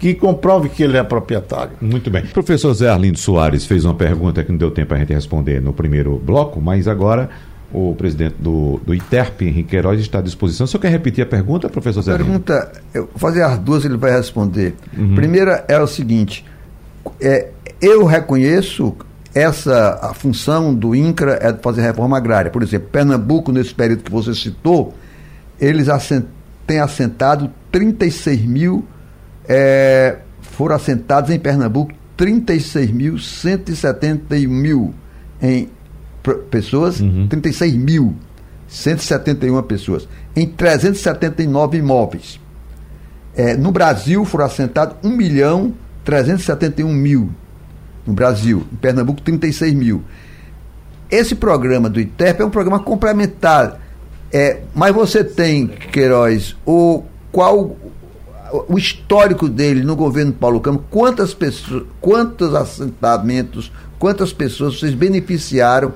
[0.02, 1.74] que comprove que ele é proprietário.
[1.80, 2.24] Muito bem.
[2.24, 5.62] O professor Zé Arlindo Soares fez uma pergunta que não deu tempo a gente responder
[5.62, 7.30] no primeiro bloco, mas agora
[7.72, 10.64] o presidente do, do ITERP, Henrique Queiroz, está à disposição.
[10.64, 12.16] O senhor quer repetir a pergunta, professor Zé?
[12.16, 14.74] Pergunta, eu vou fazer as duas, ele vai responder.
[14.98, 15.14] Uhum.
[15.14, 16.44] Primeira é o seguinte:
[17.20, 18.96] é, eu reconheço
[19.32, 22.50] essa a função do INCRA é fazer reforma agrária.
[22.50, 24.94] Por exemplo, Pernambuco, nesse período que você citou,
[25.60, 26.24] eles assent,
[26.66, 28.84] têm assentado 36 mil
[29.48, 34.92] é, foram assentados em Pernambuco 36.171 mil
[35.40, 35.70] em
[36.50, 37.26] pessoas, uhum.
[37.28, 38.14] 36 mil
[38.68, 42.40] 171 pessoas, em 379 imóveis.
[43.36, 45.74] É, no Brasil foram assentados 1 milhão
[46.04, 47.30] 371 mil.
[48.06, 50.02] No Brasil, em Pernambuco, 36 mil.
[51.10, 53.78] Esse programa do ITEP é um programa complementar.
[54.32, 57.76] É, mas você tem, Queiroz, o, qual
[58.68, 65.94] o histórico dele no governo Paulo Câmara, quantas pessoas, quantos assentamentos, quantas pessoas vocês beneficiaram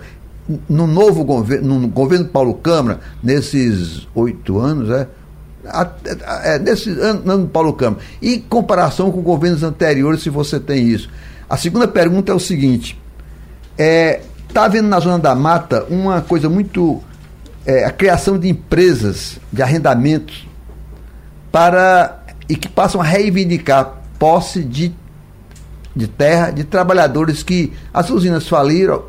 [0.68, 5.06] no novo governo, no governo Paulo Câmara, nesses oito anos, é?
[6.44, 8.02] é nesse ano, ano Paulo Câmara.
[8.22, 11.10] E comparação com governos anteriores, se você tem isso.
[11.48, 12.98] A segunda pergunta é o seguinte:
[13.76, 17.02] é, está havendo na Zona da Mata uma coisa muito.
[17.64, 20.46] É, a criação de empresas de arrendamentos
[21.50, 24.94] para e que passam a reivindicar posse de,
[25.94, 29.04] de terra de trabalhadores que as usinas faliram,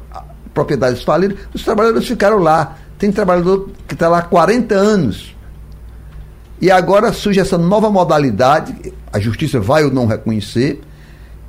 [0.54, 2.78] propriedades faliram, os trabalhadores ficaram lá.
[2.98, 5.36] Tem trabalhador que está lá há 40 anos.
[6.60, 10.82] E agora surge essa nova modalidade, a justiça vai ou não reconhecer,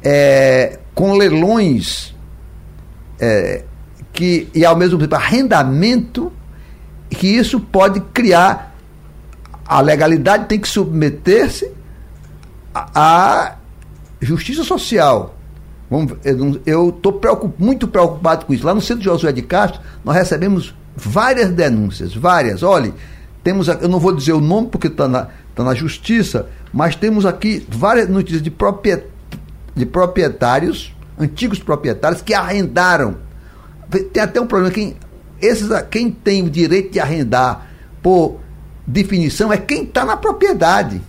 [0.02, 2.14] é, com leilões
[3.18, 3.64] é,
[4.12, 6.30] que, e ao mesmo tempo arrendamento,
[7.08, 8.76] que isso pode criar.
[9.64, 11.77] A legalidade tem que submeter-se
[12.94, 13.56] a
[14.20, 15.34] justiça social.
[16.66, 18.66] Eu estou preocup, muito preocupado com isso.
[18.66, 22.62] Lá no centro de Josué de Castro, nós recebemos várias denúncias, várias.
[22.62, 22.92] Olhe,
[23.42, 27.24] temos, eu não vou dizer o nome porque está na, tá na justiça, mas temos
[27.24, 29.04] aqui várias notícias de, propriet,
[29.74, 33.16] de proprietários, antigos proprietários, que arrendaram.
[34.12, 34.96] Tem até um problema, quem,
[35.40, 37.66] esses, quem tem o direito de arrendar
[38.02, 38.40] por
[38.86, 41.00] definição é quem está na propriedade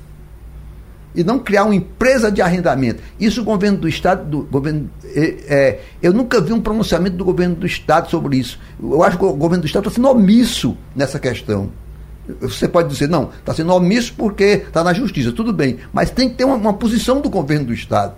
[1.13, 3.01] e não criar uma empresa de arrendamento.
[3.19, 7.25] Isso o governo do Estado, do governo, é, é, eu nunca vi um pronunciamento do
[7.25, 8.59] governo do Estado sobre isso.
[8.81, 11.71] Eu acho que o governo do Estado está sendo omisso nessa questão.
[12.41, 16.29] Você pode dizer, não, está sendo omisso porque está na justiça, tudo bem, mas tem
[16.29, 18.13] que ter uma, uma, posição do governo do Estado.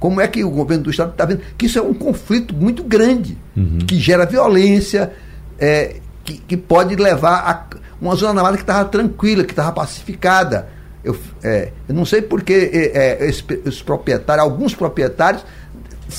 [0.00, 2.82] Como é que o governo do Estado está vendo que isso é um conflito muito
[2.82, 3.78] grande, uhum.
[3.86, 5.12] que gera violência,
[5.60, 7.66] é, que, que pode levar a
[8.00, 10.68] uma zona namorada que estava tranquila, que estava pacificada
[11.06, 13.30] eu, é, eu não sei porque é, é,
[13.64, 15.44] os proprietários, alguns proprietários,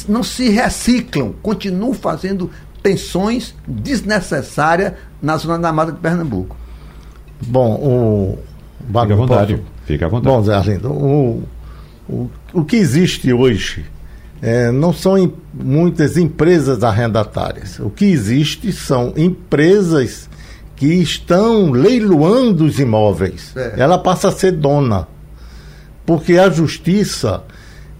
[0.07, 2.49] não se reciclam, continuam fazendo
[2.81, 6.55] tensões desnecessárias na zona da mata de Pernambuco.
[7.45, 8.39] Bom, o.
[8.87, 9.55] Fica à vontade.
[9.55, 9.67] Posso...
[9.85, 10.35] Fica à vontade.
[10.35, 11.43] Bom, Zé Arlindo, o,
[12.07, 13.85] o, o que existe hoje
[14.41, 17.79] é, não são em, muitas empresas arrendatárias.
[17.79, 20.26] O que existe são empresas
[20.77, 23.51] que estão leiloando os imóveis.
[23.55, 23.73] É.
[23.77, 25.07] Ela passa a ser dona.
[26.05, 27.43] Porque a justiça,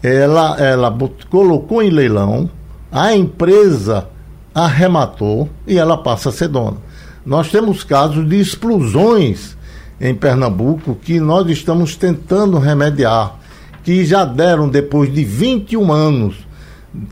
[0.02, 0.98] ela, ela
[1.30, 2.50] colocou em leilão,
[2.90, 4.08] a empresa
[4.56, 6.78] arrematou e ela passa a ser dona.
[7.26, 9.58] Nós temos casos de explosões
[10.00, 13.40] em Pernambuco que nós estamos tentando remediar,
[13.84, 16.48] que já deram depois de 21 anos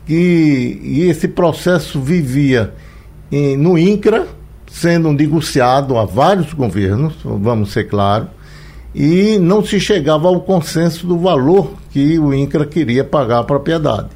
[0.06, 2.72] que e esse processo vivia
[3.30, 4.26] em, no INCRA,
[4.76, 8.28] sendo negociado a vários governos, vamos ser claros,
[8.94, 14.08] e não se chegava ao consenso do valor que o INCRA queria pagar a propriedade.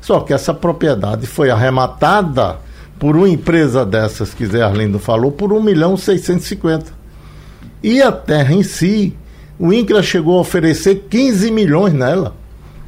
[0.00, 2.58] Só que essa propriedade foi arrematada
[2.96, 6.92] por uma empresa dessas que Zé Arlindo falou, por 1 milhão 650.
[7.82, 9.16] E a terra em si,
[9.58, 12.36] o INCRA chegou a oferecer 15 milhões nela.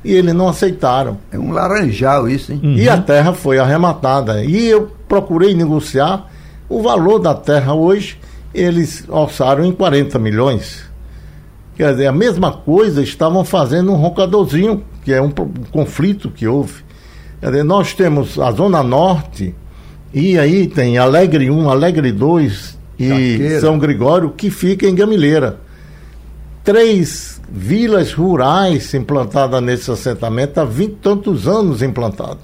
[0.04, 1.18] E eles não aceitaram.
[1.32, 2.60] É um laranjal isso, hein?
[2.62, 2.76] Uhum.
[2.76, 4.44] E a terra foi arrematada.
[4.44, 6.30] E eu procurei negociar
[6.68, 8.18] o valor da terra hoje,
[8.52, 10.84] eles orçaram em 40 milhões.
[11.76, 16.46] Quer dizer, a mesma coisa estavam fazendo um roncadorzinho, que é um, um conflito que
[16.46, 16.82] houve.
[17.40, 19.54] Quer dizer, nós temos a Zona Norte,
[20.12, 23.60] e aí tem Alegre 1, Alegre 2 e Caqueira.
[23.60, 25.60] São Gregório, que fica em Gamileira.
[26.64, 32.40] Três vilas rurais implantadas nesse assentamento há vinte e tantos anos implantado.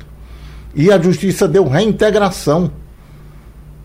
[0.74, 2.70] E a justiça deu reintegração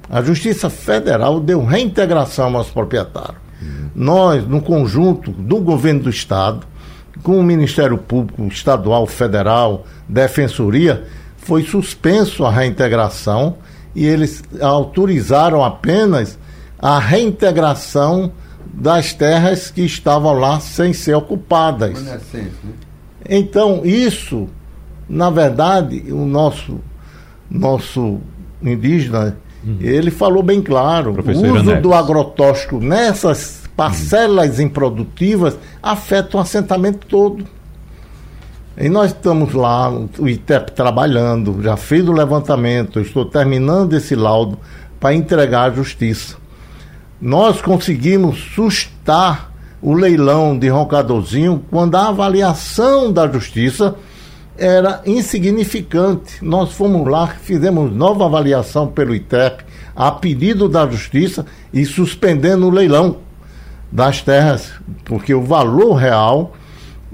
[0.10, 3.48] a Justiça Federal deu reintegração aos proprietários.
[3.94, 6.66] Nós, no conjunto do governo do Estado,
[7.24, 11.06] com o Ministério Público Estadual, Federal, Defensoria,
[11.38, 13.58] foi suspenso a reintegração
[13.96, 16.38] e eles autorizaram apenas
[16.78, 18.32] a reintegração
[18.74, 22.02] das terras que estavam lá sem ser ocupadas.
[22.04, 22.20] Né?
[23.28, 24.48] Então, isso,
[25.10, 26.80] na verdade, o nosso,
[27.50, 28.20] nosso
[28.62, 29.38] indígena,
[29.68, 29.78] uhum.
[29.82, 34.66] ele falou bem claro, Professor o uso do agrotóxico nessas parcelas uhum.
[34.66, 37.46] improdutivas afeta o assentamento todo.
[38.80, 44.60] E nós estamos lá, o ITEP trabalhando, já fiz o levantamento, estou terminando esse laudo
[45.00, 46.38] para entregar à justiça.
[47.20, 49.52] Nós conseguimos sustar
[49.82, 53.96] o leilão de Roncadorzinho quando a avaliação da justiça
[54.58, 56.44] era insignificante.
[56.44, 59.64] Nós fomos lá, fizemos nova avaliação pelo ITEP,
[59.96, 63.18] a pedido da justiça, e suspendendo o leilão
[63.92, 64.72] das terras,
[65.06, 66.54] porque o valor real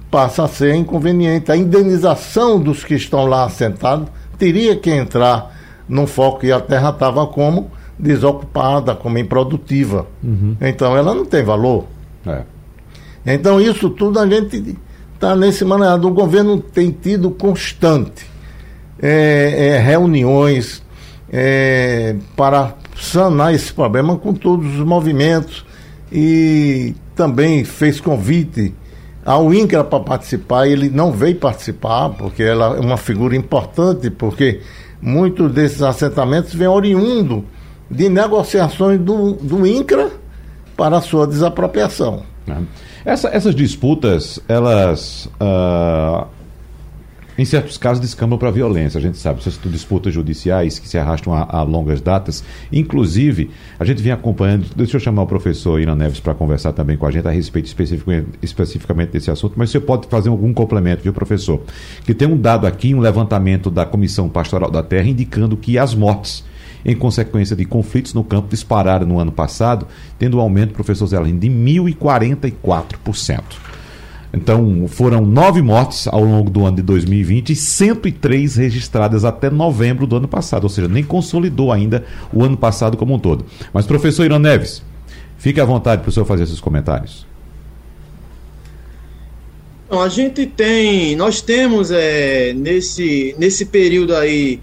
[0.10, 1.52] passa a ser inconveniente.
[1.52, 5.56] A indenização dos que estão lá assentados teria que entrar
[5.88, 10.08] no foco e a terra estava como desocupada, como improdutiva.
[10.24, 10.56] Uhum.
[10.60, 11.86] Então ela não tem valor.
[12.26, 12.44] É.
[13.26, 14.78] Então isso tudo a gente
[15.24, 16.08] está nesse maneirado.
[16.08, 18.26] O governo tem tido constante
[19.02, 20.84] é, é, reuniões
[21.32, 25.66] é, para sanar esse problema com todos os movimentos
[26.12, 28.76] e também fez convite
[29.26, 34.60] ao INCRA para participar, ele não veio participar, porque ela é uma figura importante, porque
[35.02, 37.46] muitos desses assentamentos vêm oriundo
[37.90, 40.12] de negociações do, do INCRA
[40.76, 42.24] para a sua desapropriação.
[42.46, 42.58] É.
[43.06, 46.26] Essa, essas disputas, elas uh,
[47.38, 49.40] em certos casos descambam para violência, a gente sabe.
[49.40, 52.44] Essas disputas judiciais que se arrastam a, a, longas datas.
[52.72, 53.50] Inclusive,
[53.80, 54.68] a gente vem acompanhando.
[54.76, 57.66] Deixa eu chamar o professor Ina Neves para conversar também com a gente a respeito
[57.66, 61.62] especificamente, especificamente desse assunto, mas você pode fazer algum complemento, viu, professor?
[62.06, 65.96] Que tem um dado aqui, um levantamento da Comissão Pastoral da Terra, indicando que as
[65.96, 66.44] mortes
[66.86, 69.88] em consequência de conflitos no campo dispararam no ano passado,
[70.20, 73.42] tendo um aumento, professor Zelin, de 1.044%.
[74.34, 80.08] Então, foram nove mortes ao longo do ano de 2020 e 103 registradas até novembro
[80.08, 82.04] do ano passado, ou seja, nem consolidou ainda
[82.34, 83.46] o ano passado como um todo.
[83.72, 84.82] Mas, professor Irã Neves,
[85.38, 87.28] fique à vontade para o senhor fazer esses comentários.
[89.92, 94.60] A gente tem, nós temos é, nesse, nesse período aí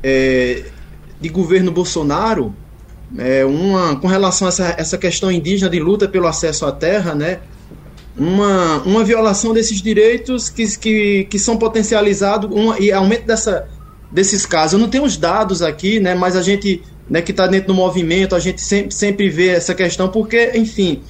[0.00, 0.62] é,
[1.20, 2.54] de governo Bolsonaro,
[3.16, 7.14] é, uma, com relação a essa, essa questão indígena de luta pelo acesso à terra,
[7.14, 7.40] né,
[8.16, 13.68] uma, uma violação desses direitos que, que, que são potencializados uma, e aumento dessa,
[14.10, 14.74] desses casos.
[14.74, 17.74] Eu não tenho os dados aqui, né, mas a gente né, que está dentro do
[17.74, 21.02] movimento, a gente sempre, sempre vê essa questão, porque, enfim,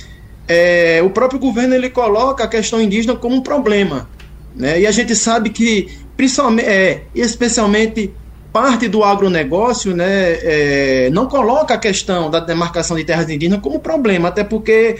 [0.47, 4.09] é, o próprio governo ele coloca a questão indígena como um problema.
[4.55, 8.13] Né, e a gente sabe que, principalmente, é, especialmente
[8.53, 10.07] parte do agronegócio né,
[10.43, 14.99] é, não coloca a questão da demarcação de terras indígenas como problema, até porque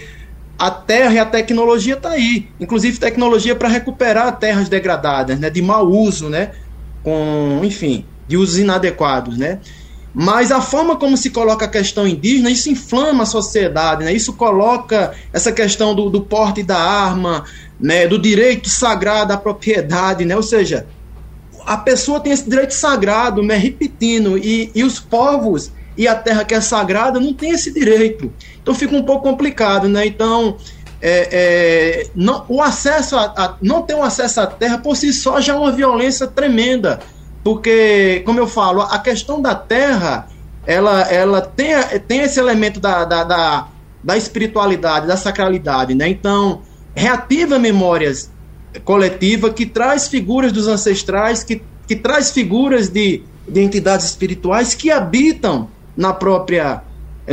[0.59, 2.49] a terra e a tecnologia está aí.
[2.61, 6.51] Inclusive tecnologia para recuperar terras degradadas, né, de mau uso, né,
[7.03, 9.61] com, enfim, de usos inadequados, né.
[10.15, 14.13] Mas a forma como se coloca a questão indígena, isso inflama a sociedade, né?
[14.13, 17.45] Isso coloca essa questão do, do porte da arma,
[17.79, 18.07] né?
[18.07, 20.35] Do direito sagrado à propriedade, né?
[20.35, 20.87] Ou seja,
[21.69, 23.55] a pessoa tem esse direito sagrado, né?
[23.55, 28.33] Repetindo, e, e os povos e a terra que é sagrada não tem esse direito.
[28.63, 30.07] Então fica um pouco complicado, né?
[30.07, 30.57] Então,
[31.03, 35.13] é, é, não, o acesso a, a, não ter um acesso à terra por si
[35.13, 37.01] só já é uma violência tremenda,
[37.45, 40.27] porque, como eu falo, a questão da terra,
[40.67, 41.75] ela, ela tem,
[42.07, 43.69] tem esse elemento da, da, da,
[44.03, 46.09] da espiritualidade, da sacralidade, né?
[46.09, 46.63] Então,
[46.95, 48.31] reativa memórias
[48.85, 54.91] coletiva que traz figuras dos ancestrais, que, que traz figuras de, de entidades espirituais que
[54.91, 56.83] habitam na própria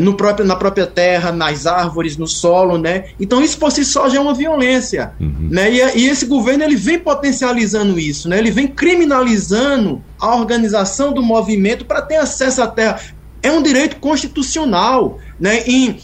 [0.01, 3.05] no próprio, na própria terra, nas árvores, no solo, né?
[3.19, 5.47] Então isso por si só já é uma violência, uhum.
[5.49, 5.71] né?
[5.71, 8.37] E, e, esse governo ele vem potencializando isso, né?
[8.37, 12.99] Ele vem criminalizando a organização do movimento para ter acesso à terra.
[13.41, 15.63] É um direito constitucional, né?
[15.65, 15.97] Em,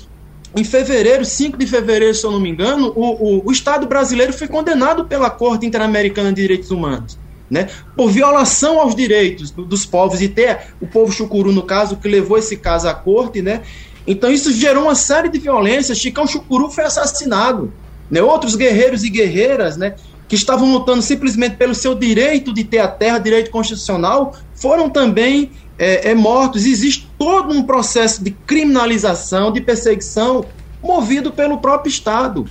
[0.56, 4.34] em fevereiro, 5 de fevereiro, se eu não me engano, o, o, o Estado brasileiro
[4.34, 7.18] foi condenado pela Corte Interamericana de Direitos Humanos
[7.52, 11.97] né, por violação aos direitos do, dos povos, e ter o povo chucuru, no caso,
[11.97, 13.62] que levou esse caso à corte, né?
[14.08, 15.97] Então isso gerou uma série de violências.
[15.97, 17.72] Chicão Chucuru foi assassinado.
[18.10, 18.22] Né?
[18.22, 19.95] Outros guerreiros e guerreiras, né,
[20.28, 25.52] que estavam lutando simplesmente pelo seu direito de ter a terra, direito constitucional, foram também
[25.82, 26.67] é, é, mortos.
[26.67, 30.45] Existe todo um processo de criminalização, de perseguição
[30.82, 32.47] movido pelo próprio Estado.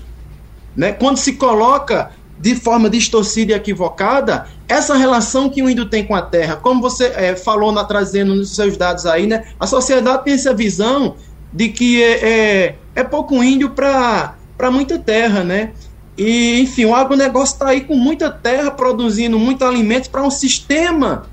[0.76, 0.90] Né?
[0.90, 2.10] Quando se coloca
[2.40, 6.56] de forma distorcida e equivocada essa relação que o índio tem com a terra.
[6.56, 9.44] Como você é, falou na, trazendo nos seus dados aí, né?
[9.60, 11.14] a sociedade tem essa visão
[11.52, 14.34] de que é, é, é pouco índio para
[14.72, 15.72] muita terra, né?
[16.16, 21.24] E, enfim, o agronegócio está aí com muita terra, produzindo muito alimentos para um sistema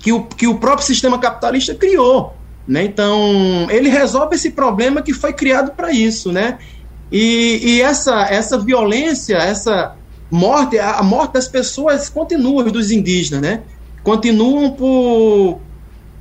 [0.00, 2.34] que o, que o próprio sistema capitalista criou.
[2.66, 2.84] Né?
[2.84, 6.32] Então, ele resolve esse problema que foi criado para isso.
[6.32, 6.58] Né?
[7.12, 9.94] E, e, essa, essa violência, essa
[10.30, 13.62] morte, a morte das pessoas continua, dos indígenas, né?
[14.02, 15.60] continuam por,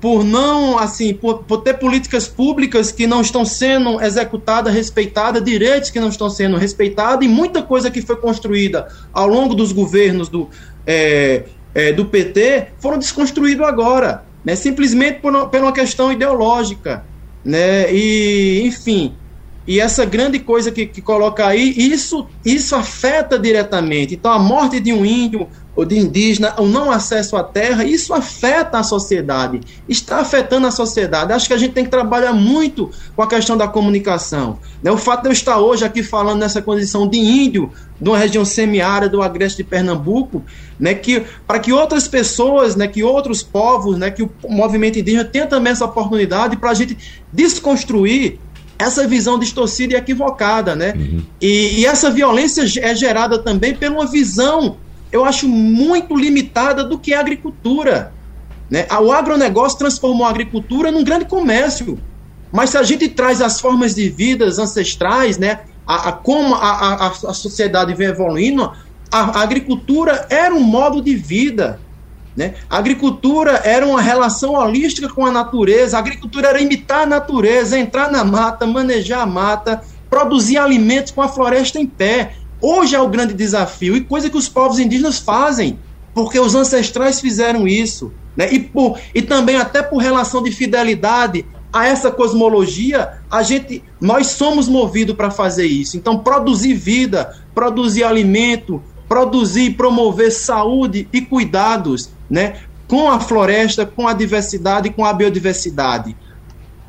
[0.01, 5.89] por não, assim, por, por, ter políticas públicas que não estão sendo executadas, respeitadas, direitos
[5.89, 10.27] que não estão sendo respeitados, e muita coisa que foi construída ao longo dos governos
[10.27, 10.49] do,
[10.85, 17.05] é, é, do PT foram desconstruídos agora, né, simplesmente por, por uma questão ideológica.
[17.43, 19.15] Né, e, enfim,
[19.69, 24.15] e essa grande coisa que, que coloca aí, isso, isso afeta diretamente.
[24.15, 25.47] Então, a morte de um índio
[25.79, 30.71] ou de indígena, o não acesso à terra, isso afeta a sociedade, está afetando a
[30.71, 31.31] sociedade.
[31.31, 34.59] Acho que a gente tem que trabalhar muito com a questão da comunicação.
[34.83, 34.91] Né?
[34.91, 38.43] O fato de eu estar hoje aqui falando nessa condição de índio, de uma região
[38.43, 40.43] semiárida do Agreste de Pernambuco,
[40.77, 45.23] né, que, para que outras pessoas, né, que outros povos, né, que o movimento indígena
[45.23, 46.97] tenha também essa oportunidade para a gente
[47.31, 48.37] desconstruir
[48.77, 50.93] essa visão distorcida e equivocada, né?
[50.95, 51.21] Uhum.
[51.41, 54.77] E, e, essa violência é gerada também por uma visão,
[55.11, 58.13] eu acho, muito limitada do que é agricultura.
[58.69, 58.87] Né?
[59.01, 61.99] O agronegócio transformou a agricultura num grande comércio.
[62.51, 65.61] Mas se a gente traz as formas de vidas ancestrais, né?
[65.85, 68.71] A, a como a, a, a sociedade vem evoluindo,
[69.11, 71.79] a, a agricultura era um modo de vida.
[72.35, 72.53] Né?
[72.69, 77.77] A agricultura era uma relação holística com a natureza, a agricultura era imitar a natureza,
[77.77, 82.35] entrar na mata, manejar a mata, produzir alimentos com a floresta em pé.
[82.61, 85.79] Hoje é o grande desafio e coisa que os povos indígenas fazem,
[86.13, 88.11] porque os ancestrais fizeram isso.
[88.35, 88.51] Né?
[88.53, 94.27] E, por, e também até por relação de fidelidade a essa cosmologia, a gente, nós
[94.27, 95.97] somos movidos para fazer isso.
[95.97, 102.57] Então, produzir vida, produzir alimento, produzir e promover saúde e cuidados né,
[102.87, 106.15] com a floresta, com a diversidade, com a biodiversidade.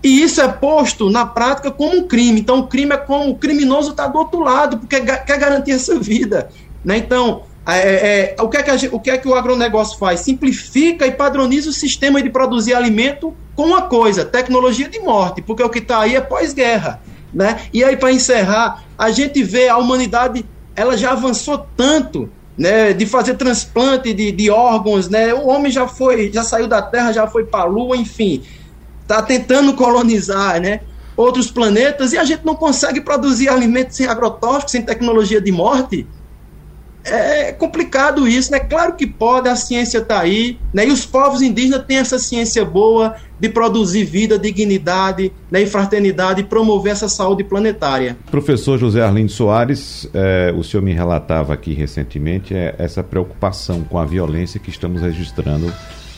[0.03, 2.41] E isso é posto na prática como um crime.
[2.41, 5.99] Então, o crime é como o criminoso está do outro lado, porque quer garantir essa
[5.99, 6.49] vida.
[6.85, 6.97] Né?
[6.99, 10.21] Então, é, é, é o, que é que o que é que o agronegócio faz?
[10.21, 15.63] Simplifica e padroniza o sistema de produzir alimento com uma coisa: tecnologia de morte, porque
[15.63, 17.01] o que está aí é pós-guerra.
[17.33, 17.61] Né?
[17.73, 20.45] E aí, para encerrar, a gente vê a humanidade
[20.75, 25.33] ela já avançou tanto né, de fazer transplante de, de órgãos, né?
[25.35, 28.43] O homem já foi, já saiu da Terra, já foi para a Lua, enfim,
[29.11, 30.81] está tentando colonizar, né?
[31.17, 36.07] Outros planetas e a gente não consegue produzir alimentos sem agrotóxicos, sem tecnologia de morte.
[37.03, 38.61] É complicado isso, né?
[38.61, 40.87] Claro que pode, a ciência está aí, né?
[40.87, 45.63] E os povos indígenas têm essa ciência boa de produzir vida, dignidade né?
[45.63, 48.19] e fraternidade e promover essa saúde planetária.
[48.31, 53.99] Professor José Arlindo Soares, é, o senhor me relatava aqui recentemente é, essa preocupação com
[53.99, 55.73] a violência que estamos registrando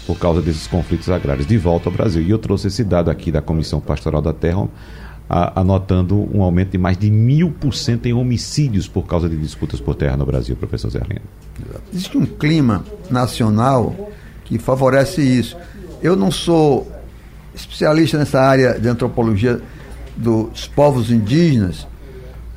[0.06, 2.22] por causa desses conflitos agrários de volta ao Brasil.
[2.22, 4.68] E eu trouxe esse dado aqui da Comissão Pastoral da Terra,
[5.28, 9.36] a, anotando um aumento de mais de mil por cento em homicídios por causa de
[9.36, 11.22] disputas por terra no Brasil, professor Zé Arlindo.
[11.92, 14.10] Existe um clima nacional
[14.44, 15.56] que favorece isso.
[16.02, 16.90] Eu não sou
[17.54, 19.60] especialista nessa área de antropologia
[20.16, 21.86] dos povos indígenas,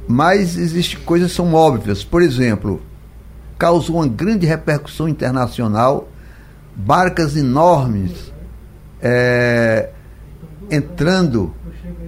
[0.07, 2.03] mas existem coisas que são óbvias.
[2.03, 2.81] Por exemplo,
[3.57, 6.09] causou uma grande repercussão internacional,
[6.75, 8.33] barcas enormes
[9.01, 9.89] é,
[10.69, 11.53] entrando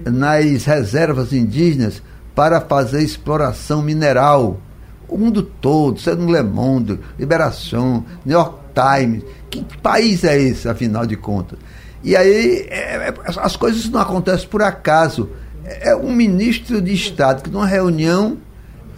[0.04, 2.02] nas reservas indígenas
[2.34, 4.60] para fazer exploração mineral.
[5.08, 9.24] O mundo todo, sendo no Le Monde, Liberação, New York Times.
[9.48, 11.58] Que país é esse, afinal de contas?
[12.04, 15.30] E aí é, é, as coisas não acontecem por acaso.
[15.64, 18.38] É um ministro de Estado que numa reunião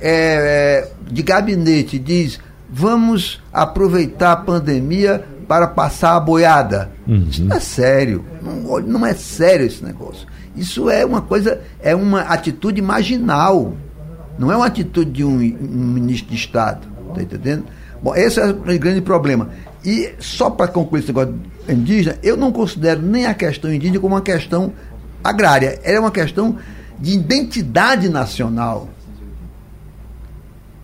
[0.01, 6.93] é, é, de gabinete diz vamos aproveitar a pandemia para passar a boiada.
[7.09, 7.27] Uhum.
[7.29, 8.25] Isso não é sério.
[8.41, 10.25] Não, não é sério esse negócio.
[10.55, 13.75] Isso é uma coisa, é uma atitude marginal.
[14.39, 16.87] Não é uma atitude de um, um ministro de Estado.
[17.09, 17.65] Está entendendo?
[18.01, 19.51] Bom, esse é o grande problema.
[19.85, 21.35] E só para concluir esse negócio
[21.69, 24.73] indígena, eu não considero nem a questão indígena como uma questão
[25.25, 25.81] agrária.
[25.83, 26.59] Ela é uma questão
[26.97, 28.89] de identidade nacional.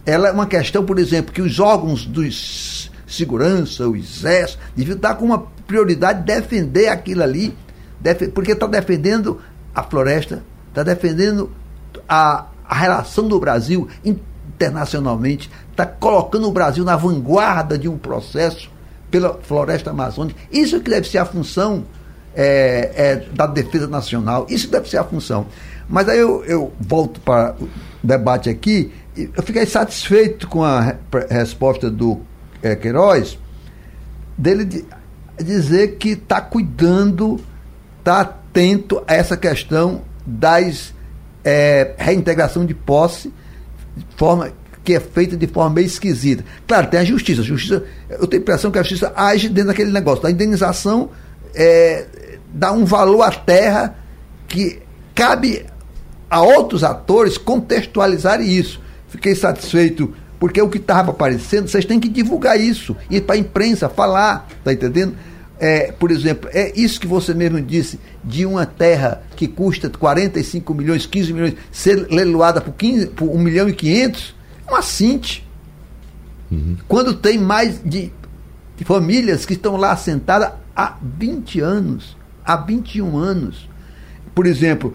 [0.05, 5.15] Ela é uma questão, por exemplo, que os órgãos dos segurança, o exército, deviam estar
[5.15, 7.57] com uma prioridade de defender aquilo ali,
[8.35, 9.41] porque está defendendo
[9.75, 11.51] a floresta, está defendendo
[12.09, 18.71] a, a relação do Brasil internacionalmente, está colocando o Brasil na vanguarda de um processo
[19.11, 20.39] pela floresta amazônica.
[20.51, 21.85] Isso que deve ser a função
[22.35, 25.47] é, é, da defesa nacional, isso deve ser a função.
[25.89, 27.69] Mas aí eu, eu volto para o
[28.03, 30.97] debate aqui, eu fiquei satisfeito com a
[31.31, 32.21] resposta do
[32.67, 33.39] é, Queiroz,
[34.37, 34.85] dele de,
[35.39, 37.41] dizer que está cuidando,
[37.99, 40.95] está atento a essa questão das
[41.45, 43.33] é, reintegração de posse,
[43.97, 44.53] de forma
[44.83, 46.45] que é feita de forma meio esquisita.
[46.67, 47.43] Claro, tem a justiça.
[47.43, 50.23] A justiça eu tenho a impressão que a justiça age dentro daquele negócio.
[50.23, 51.11] Da indenização
[51.55, 52.07] é,
[52.53, 53.97] dá um valor à terra
[54.47, 54.81] que
[55.15, 55.67] cabe
[56.31, 58.81] a outros atores contextualizarem isso.
[59.09, 63.39] Fiquei satisfeito porque o que estava aparecendo, vocês têm que divulgar isso, ir para a
[63.39, 65.15] imprensa, falar, tá entendendo?
[65.59, 70.75] É, por exemplo, é isso que você mesmo disse, de uma terra que custa 45
[70.75, 74.35] milhões, 15 milhões, ser leiloada por, 15, por 1 milhão e 500,
[74.69, 75.49] uma cinte.
[76.51, 76.77] Uhum.
[76.87, 78.13] Quando tem mais de,
[78.77, 83.67] de famílias que estão lá assentadas há 20 anos, há 21 anos.
[84.35, 84.95] Por exemplo,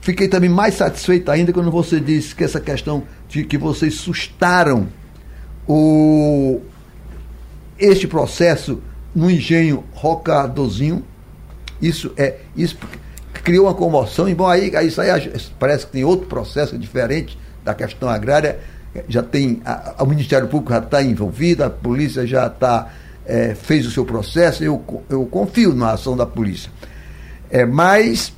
[0.00, 4.88] fiquei também mais satisfeito ainda quando você disse que essa questão de que vocês sustaram
[5.66, 6.60] o,
[7.78, 8.82] este processo
[9.14, 11.04] no engenho Rocadozinho.
[11.80, 12.76] Isso é isso
[13.44, 14.28] criou uma comoção.
[14.28, 18.58] E bom, aí, isso aí parece que tem outro processo diferente da questão agrária.
[19.08, 22.90] Já tem a, o Ministério Público já está envolvido, a polícia já está
[23.24, 24.64] é, fez o seu processo.
[24.64, 26.70] Eu, eu confio na ação da polícia.
[27.50, 28.32] É, mas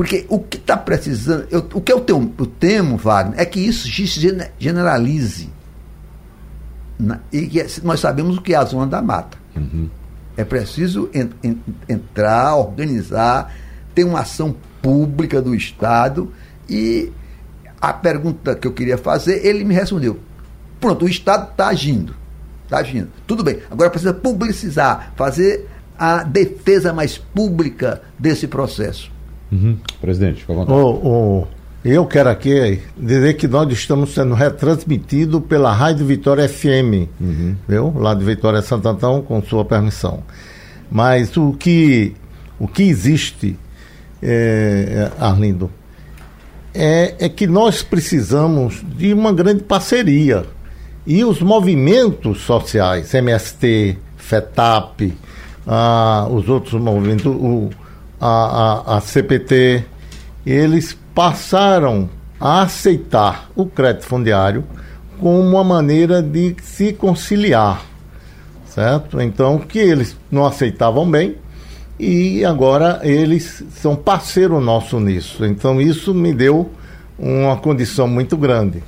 [0.00, 3.60] porque o que está precisando, eu, o que eu, tenho, eu temo, Wagner, é que
[3.60, 4.06] isso se
[4.58, 5.50] generalize.
[6.98, 9.36] Na, e que nós sabemos o que é a zona da mata.
[9.54, 9.90] Uhum.
[10.38, 13.54] É preciso en, en, entrar, organizar,
[13.94, 16.32] ter uma ação pública do Estado.
[16.66, 17.12] E
[17.78, 20.18] a pergunta que eu queria fazer, ele me respondeu.
[20.80, 22.16] Pronto, o Estado está agindo.
[22.64, 23.10] Está agindo.
[23.26, 23.58] Tudo bem.
[23.70, 29.19] Agora precisa publicizar, fazer a defesa mais pública desse processo.
[29.50, 29.76] Uhum.
[30.00, 30.78] Presidente, fica à vontade.
[30.78, 31.46] Oh, oh,
[31.84, 37.56] eu quero aqui dizer que nós estamos sendo retransmitidos pela Rádio Vitória FM, uhum.
[37.66, 37.92] viu?
[37.96, 40.22] lá de Vitória Santo Antão, com sua permissão.
[40.90, 42.14] Mas o que,
[42.58, 43.56] o que existe,
[44.22, 45.70] é, Arlindo,
[46.74, 50.44] é, é que nós precisamos de uma grande parceria.
[51.06, 55.14] E os movimentos sociais, MST, FETAP,
[55.66, 57.70] ah, os outros movimentos, o,
[58.20, 59.84] a, a, a CPT,
[60.44, 62.08] eles passaram
[62.38, 64.64] a aceitar o crédito fundiário
[65.18, 67.82] como uma maneira de se conciliar,
[68.66, 69.20] certo?
[69.20, 71.36] Então, que eles não aceitavam bem
[71.98, 75.44] e agora eles são parceiro nosso nisso.
[75.44, 76.70] Então, isso me deu
[77.18, 78.82] uma condição muito grande,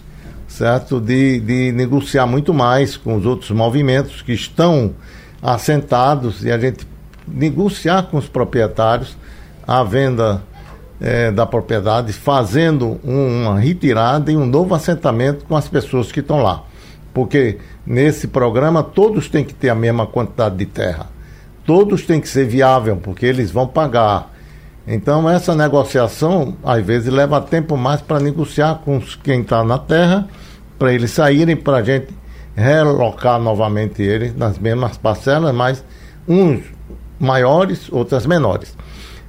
[0.49, 0.99] certo?
[0.99, 4.95] De, de negociar muito mais com os outros movimentos que estão
[5.43, 6.87] assentados e a gente
[7.29, 9.17] negociar com os proprietários
[9.67, 10.43] a venda
[11.03, 16.43] é, da propriedade, fazendo uma retirada e um novo assentamento com as pessoas que estão
[16.43, 16.63] lá.
[17.13, 21.07] Porque nesse programa todos têm que ter a mesma quantidade de terra.
[21.67, 24.31] Todos têm que ser viável, porque eles vão pagar.
[24.87, 30.29] Então essa negociação, às vezes, leva tempo mais para negociar com quem está na terra,
[30.79, 32.09] para eles saírem, para a gente
[32.55, 35.85] relocar novamente eles nas mesmas parcelas, mas
[36.29, 36.63] uns
[37.19, 38.77] maiores, outras menores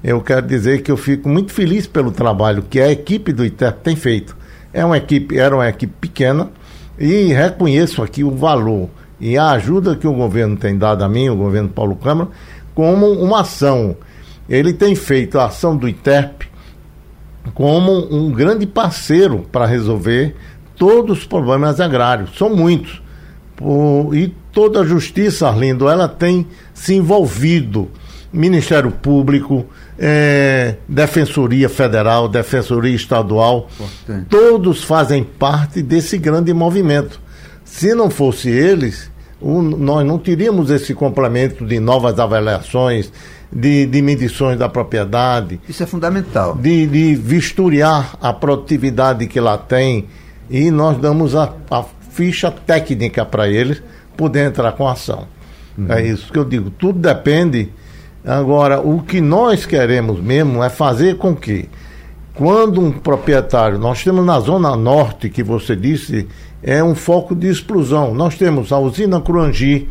[0.04, 3.80] eu quero dizer que eu fico muito feliz pelo trabalho que a equipe do ITEP
[3.82, 4.36] tem feito.
[4.74, 6.49] É uma equipe, era uma equipe pequena
[6.99, 8.89] e reconheço aqui o valor
[9.20, 12.30] e a ajuda que o governo tem dado a mim, o governo Paulo Câmara,
[12.76, 13.95] como uma ação.
[14.49, 16.47] Ele tem feito a ação do ITEP
[17.54, 20.36] como um grande parceiro para resolver
[20.76, 22.38] todos os problemas agrários.
[22.38, 23.01] São muitos.
[24.14, 27.89] e toda a justiça, Arlindo, ela tem se envolvido.
[28.32, 29.66] Ministério Público,
[29.97, 34.25] é, Defensoria Federal, Defensoria Estadual, Importante.
[34.29, 37.19] todos fazem parte desse grande movimento.
[37.63, 43.11] Se não fosse eles, o, nós não teríamos esse complemento de novas avaliações,
[43.51, 45.59] de, de medições da propriedade.
[45.69, 46.55] Isso é fundamental.
[46.55, 50.07] De, de vistoriar a produtividade que lá tem
[50.49, 53.81] e nós damos a, a ficha técnica para eles
[54.17, 55.27] poder entrar com ação.
[55.77, 55.91] Uhum.
[55.91, 56.69] É isso que eu digo.
[56.69, 57.69] Tudo depende
[58.26, 61.69] Agora, o que nós queremos mesmo é fazer com que,
[62.34, 66.28] quando um proprietário, nós temos na Zona Norte, que você disse,
[66.61, 68.13] é um foco de explosão.
[68.13, 69.89] Nós temos a usina Cruangi,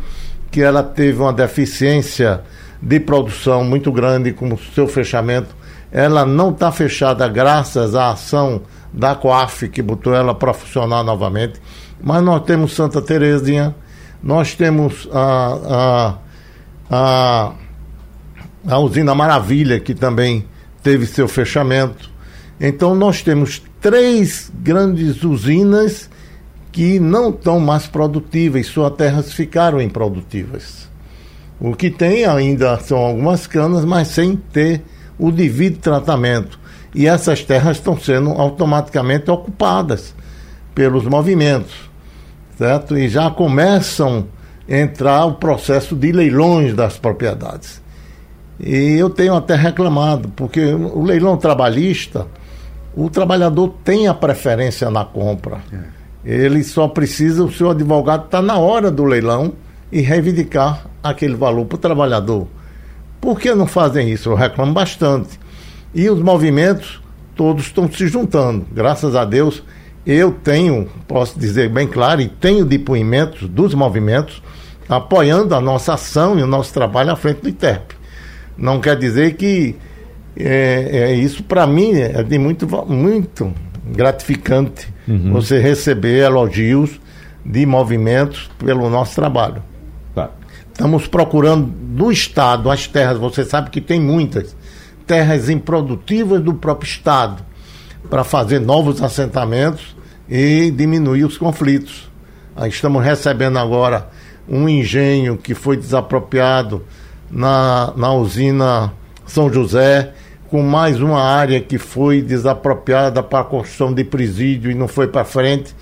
[0.50, 2.40] que ela teve uma deficiência
[2.80, 5.54] de produção muito grande com o seu fechamento.
[5.90, 8.62] Ela não está fechada graças à ação
[8.92, 11.60] da Coaf, que botou ela para funcionar novamente.
[12.02, 13.74] Mas nós temos Santa Terezinha,
[14.22, 16.14] nós temos a, a,
[16.90, 17.52] a,
[18.66, 20.44] a usina Maravilha, que também
[20.82, 22.10] teve seu fechamento.
[22.60, 26.08] Então nós temos três grandes usinas
[26.70, 30.88] que não estão mais produtivas, suas terras ficaram improdutivas.
[31.60, 34.82] O que tem ainda são algumas canas, mas sem ter
[35.18, 36.58] o devido tratamento.
[36.94, 40.14] E essas terras estão sendo automaticamente ocupadas
[40.74, 41.74] pelos movimentos,
[42.56, 42.96] certo?
[42.96, 44.26] E já começam
[44.68, 47.81] a entrar o processo de leilões das propriedades.
[48.60, 52.26] E eu tenho até reclamado, porque o leilão trabalhista,
[52.94, 55.60] o trabalhador tem a preferência na compra.
[55.72, 56.02] É.
[56.24, 59.54] Ele só precisa, o seu advogado está na hora do leilão
[59.90, 62.46] e reivindicar aquele valor para o trabalhador.
[63.20, 64.30] Por que não fazem isso?
[64.30, 65.38] Eu reclamo bastante.
[65.94, 67.00] E os movimentos
[67.34, 68.66] todos estão se juntando.
[68.72, 69.62] Graças a Deus,
[70.06, 74.42] eu tenho, posso dizer bem claro, e tenho depoimentos dos movimentos
[74.88, 78.01] apoiando a nossa ação e o nosso trabalho à frente do ITERP.
[78.56, 79.76] Não quer dizer que
[80.36, 83.52] é, é isso para mim é de muito, muito
[83.84, 85.32] gratificante uhum.
[85.32, 87.00] você receber elogios
[87.44, 89.62] de movimentos pelo nosso trabalho.
[90.72, 94.56] Estamos procurando do Estado as terras, você sabe que tem muitas,
[95.06, 97.44] terras improdutivas do próprio Estado,
[98.08, 99.94] para fazer novos assentamentos
[100.28, 102.10] e diminuir os conflitos.
[102.56, 104.08] Aí estamos recebendo agora
[104.48, 106.84] um engenho que foi desapropriado
[107.32, 108.92] na, na usina
[109.26, 110.12] São José,
[110.50, 115.08] com mais uma área que foi desapropriada para a construção de presídio e não foi
[115.08, 115.74] para frente.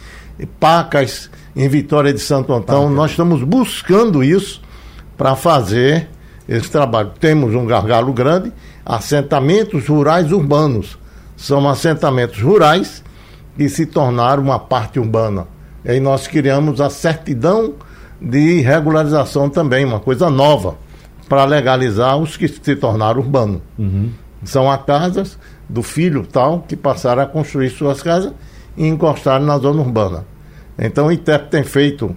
[0.60, 2.88] Pacas em Vitória de Santo Antão.
[2.88, 4.62] Nós estamos buscando isso
[5.16, 6.08] para fazer
[6.48, 7.10] esse trabalho.
[7.18, 8.52] Temos um gargalo grande,
[8.86, 10.96] assentamentos rurais urbanos.
[11.36, 13.02] São assentamentos rurais
[13.56, 15.46] que se tornaram uma parte urbana.
[15.84, 17.74] E aí nós criamos a certidão
[18.20, 20.76] de regularização também, uma coisa nova,
[21.30, 23.60] para legalizar os que se tornaram urbanos.
[23.78, 24.10] Uhum.
[24.42, 28.32] São as casas do filho tal que passaram a construir suas casas
[28.76, 30.26] e encostaram na zona urbana.
[30.76, 32.16] Então o ITEP tem feito,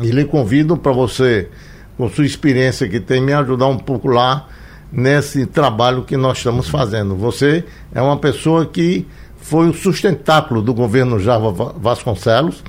[0.00, 1.48] e lhe convido para você
[1.96, 4.46] com sua experiência que tem, me ajudar um pouco lá
[4.92, 7.16] nesse trabalho que nós estamos fazendo.
[7.16, 9.08] Você é uma pessoa que
[9.38, 12.62] foi o sustentáculo do governo Java Vasconcelos.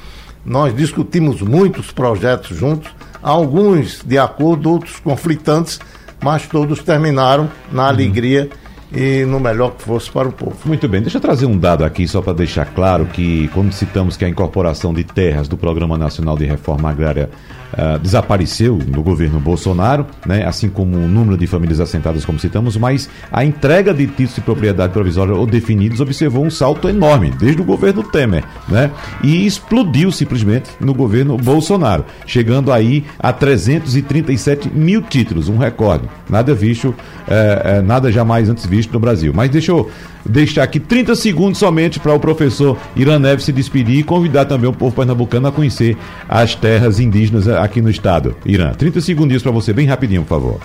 [0.43, 2.89] Nós discutimos muitos projetos juntos,
[3.22, 5.80] alguns de acordo, outros conflitantes,
[6.24, 7.89] mas todos terminaram na uhum.
[7.89, 8.49] alegria
[8.93, 10.57] e no melhor que fosse para o povo.
[10.65, 14.17] Muito bem, deixa eu trazer um dado aqui só para deixar claro que quando citamos
[14.17, 17.30] que a incorporação de terras do Programa Nacional de Reforma Agrária
[17.74, 22.78] uh, desapareceu no governo Bolsonaro, né, assim como o número de famílias assentadas, como citamos,
[22.78, 27.61] mas a entrega de títulos de propriedade provisória ou definidos observou um salto enorme desde
[27.61, 28.91] o governo Temer, né,
[29.24, 36.53] e explodiu simplesmente no governo Bolsonaro, chegando aí a 337 mil títulos, um recorde, nada
[36.53, 39.32] visto, uh, uh, nada jamais antes visto no Brasil.
[39.36, 39.89] Mas deixa eu
[40.26, 44.69] deixar aqui 30 segundos somente para o professor Irã Neves se despedir e convidar também
[44.69, 45.97] o povo pernambucano a conhecer
[46.28, 48.36] as terras indígenas aqui no estado.
[48.45, 50.59] Irã, 30 segundos para você, bem rapidinho, por favor.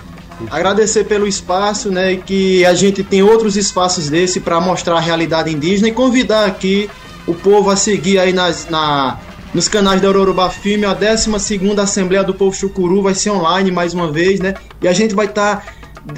[0.51, 5.51] Agradecer pelo espaço, né, que a gente tem outros espaços desse para mostrar a realidade
[5.51, 6.89] indígena e convidar aqui
[7.25, 9.17] o povo a seguir aí nas, na,
[9.53, 11.31] nos canais da Aurora Filme, a 12
[11.79, 14.53] Assembleia do Povo Chucuru vai ser online mais uma vez, né?
[14.81, 15.63] E a gente vai estar tá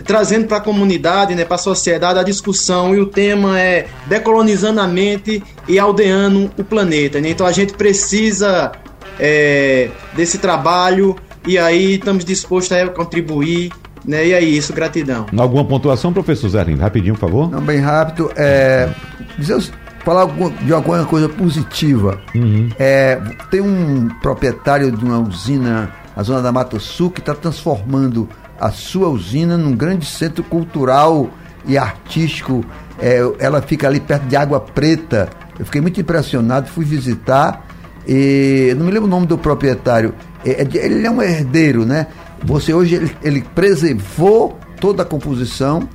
[0.06, 4.80] trazendo para a comunidade, né, para a sociedade a discussão e o tema é decolonizando
[4.80, 7.20] a mente e aldeando o planeta.
[7.20, 7.30] Né?
[7.30, 8.72] Então a gente precisa
[9.20, 11.16] é, desse trabalho
[11.48, 13.72] e aí estamos dispostos a contribuir.
[14.06, 14.28] Né?
[14.28, 15.26] E é isso, gratidão.
[15.38, 17.52] Alguma pontuação, professor Zé Rapidinho, por favor.
[17.52, 18.32] Não, bem rápido.
[18.36, 18.90] É,
[19.38, 19.62] dizer,
[20.06, 20.26] falar
[20.66, 22.20] de alguma coisa positiva.
[22.34, 22.70] Uhum.
[22.80, 23.20] É,
[23.52, 28.28] tem um proprietário de uma usina na zona da Mata Sul que está transformando
[28.60, 31.30] a sua usina num grande centro cultural
[31.66, 32.66] e artístico.
[33.00, 35.30] É, ela fica ali perto de Água Preta.
[35.58, 37.66] Eu fiquei muito impressionado, fui visitar.
[38.08, 40.14] E não me lembro o nome do proprietário.
[40.44, 42.08] É, é ele é um herdeiro, né?
[42.44, 45.88] Você hoje ele, ele preservou toda a composição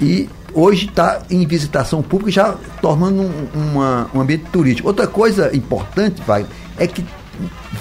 [0.00, 4.88] e hoje está em visitação pública, já tornando um, uma, um ambiente turístico.
[4.88, 7.04] Outra coisa importante, vai, é que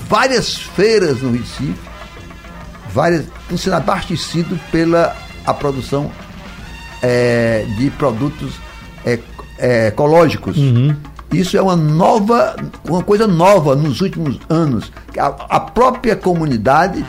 [0.08, 1.91] várias feiras no Recife
[2.94, 5.16] várias, estão sendo abastecidos pela
[5.46, 6.12] a produção
[7.02, 8.54] é, de produtos
[9.06, 9.20] é,
[9.58, 10.58] é, ecológicos.
[10.58, 10.96] Uhum.
[11.32, 12.56] Isso é uma nova,
[12.88, 14.92] uma coisa nova nos últimos anos.
[15.18, 17.06] A, a própria comunidade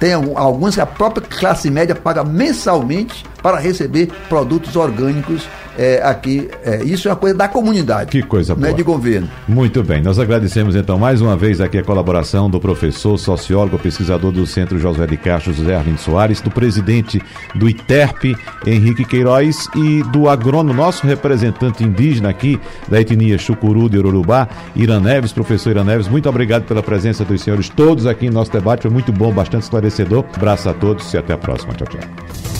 [0.00, 6.48] tem algumas que a própria classe média paga mensalmente para receber produtos orgânicos é, aqui.
[6.64, 8.10] É, isso é uma coisa da comunidade.
[8.10, 8.66] Que coisa boa.
[8.66, 9.28] Não é de governo.
[9.48, 10.02] Muito bem.
[10.02, 14.78] Nós agradecemos então mais uma vez aqui a colaboração do professor, sociólogo, pesquisador do Centro
[14.78, 17.22] José de Castro, José Arlindo Soares, do presidente
[17.54, 18.36] do ITERP,
[18.66, 25.00] Henrique Queiroz, e do agrônomo, nosso representante indígena aqui da etnia Chucuru de Urubá, Irã
[25.00, 26.08] Neves, professor Irã Neves.
[26.08, 28.82] Muito obrigado pela presença dos senhores todos aqui em nosso debate.
[28.82, 30.24] Foi muito bom, bastante esclarecedor.
[30.34, 31.72] Abraço a todos e até a próxima.
[31.74, 32.59] Tchau, tchau.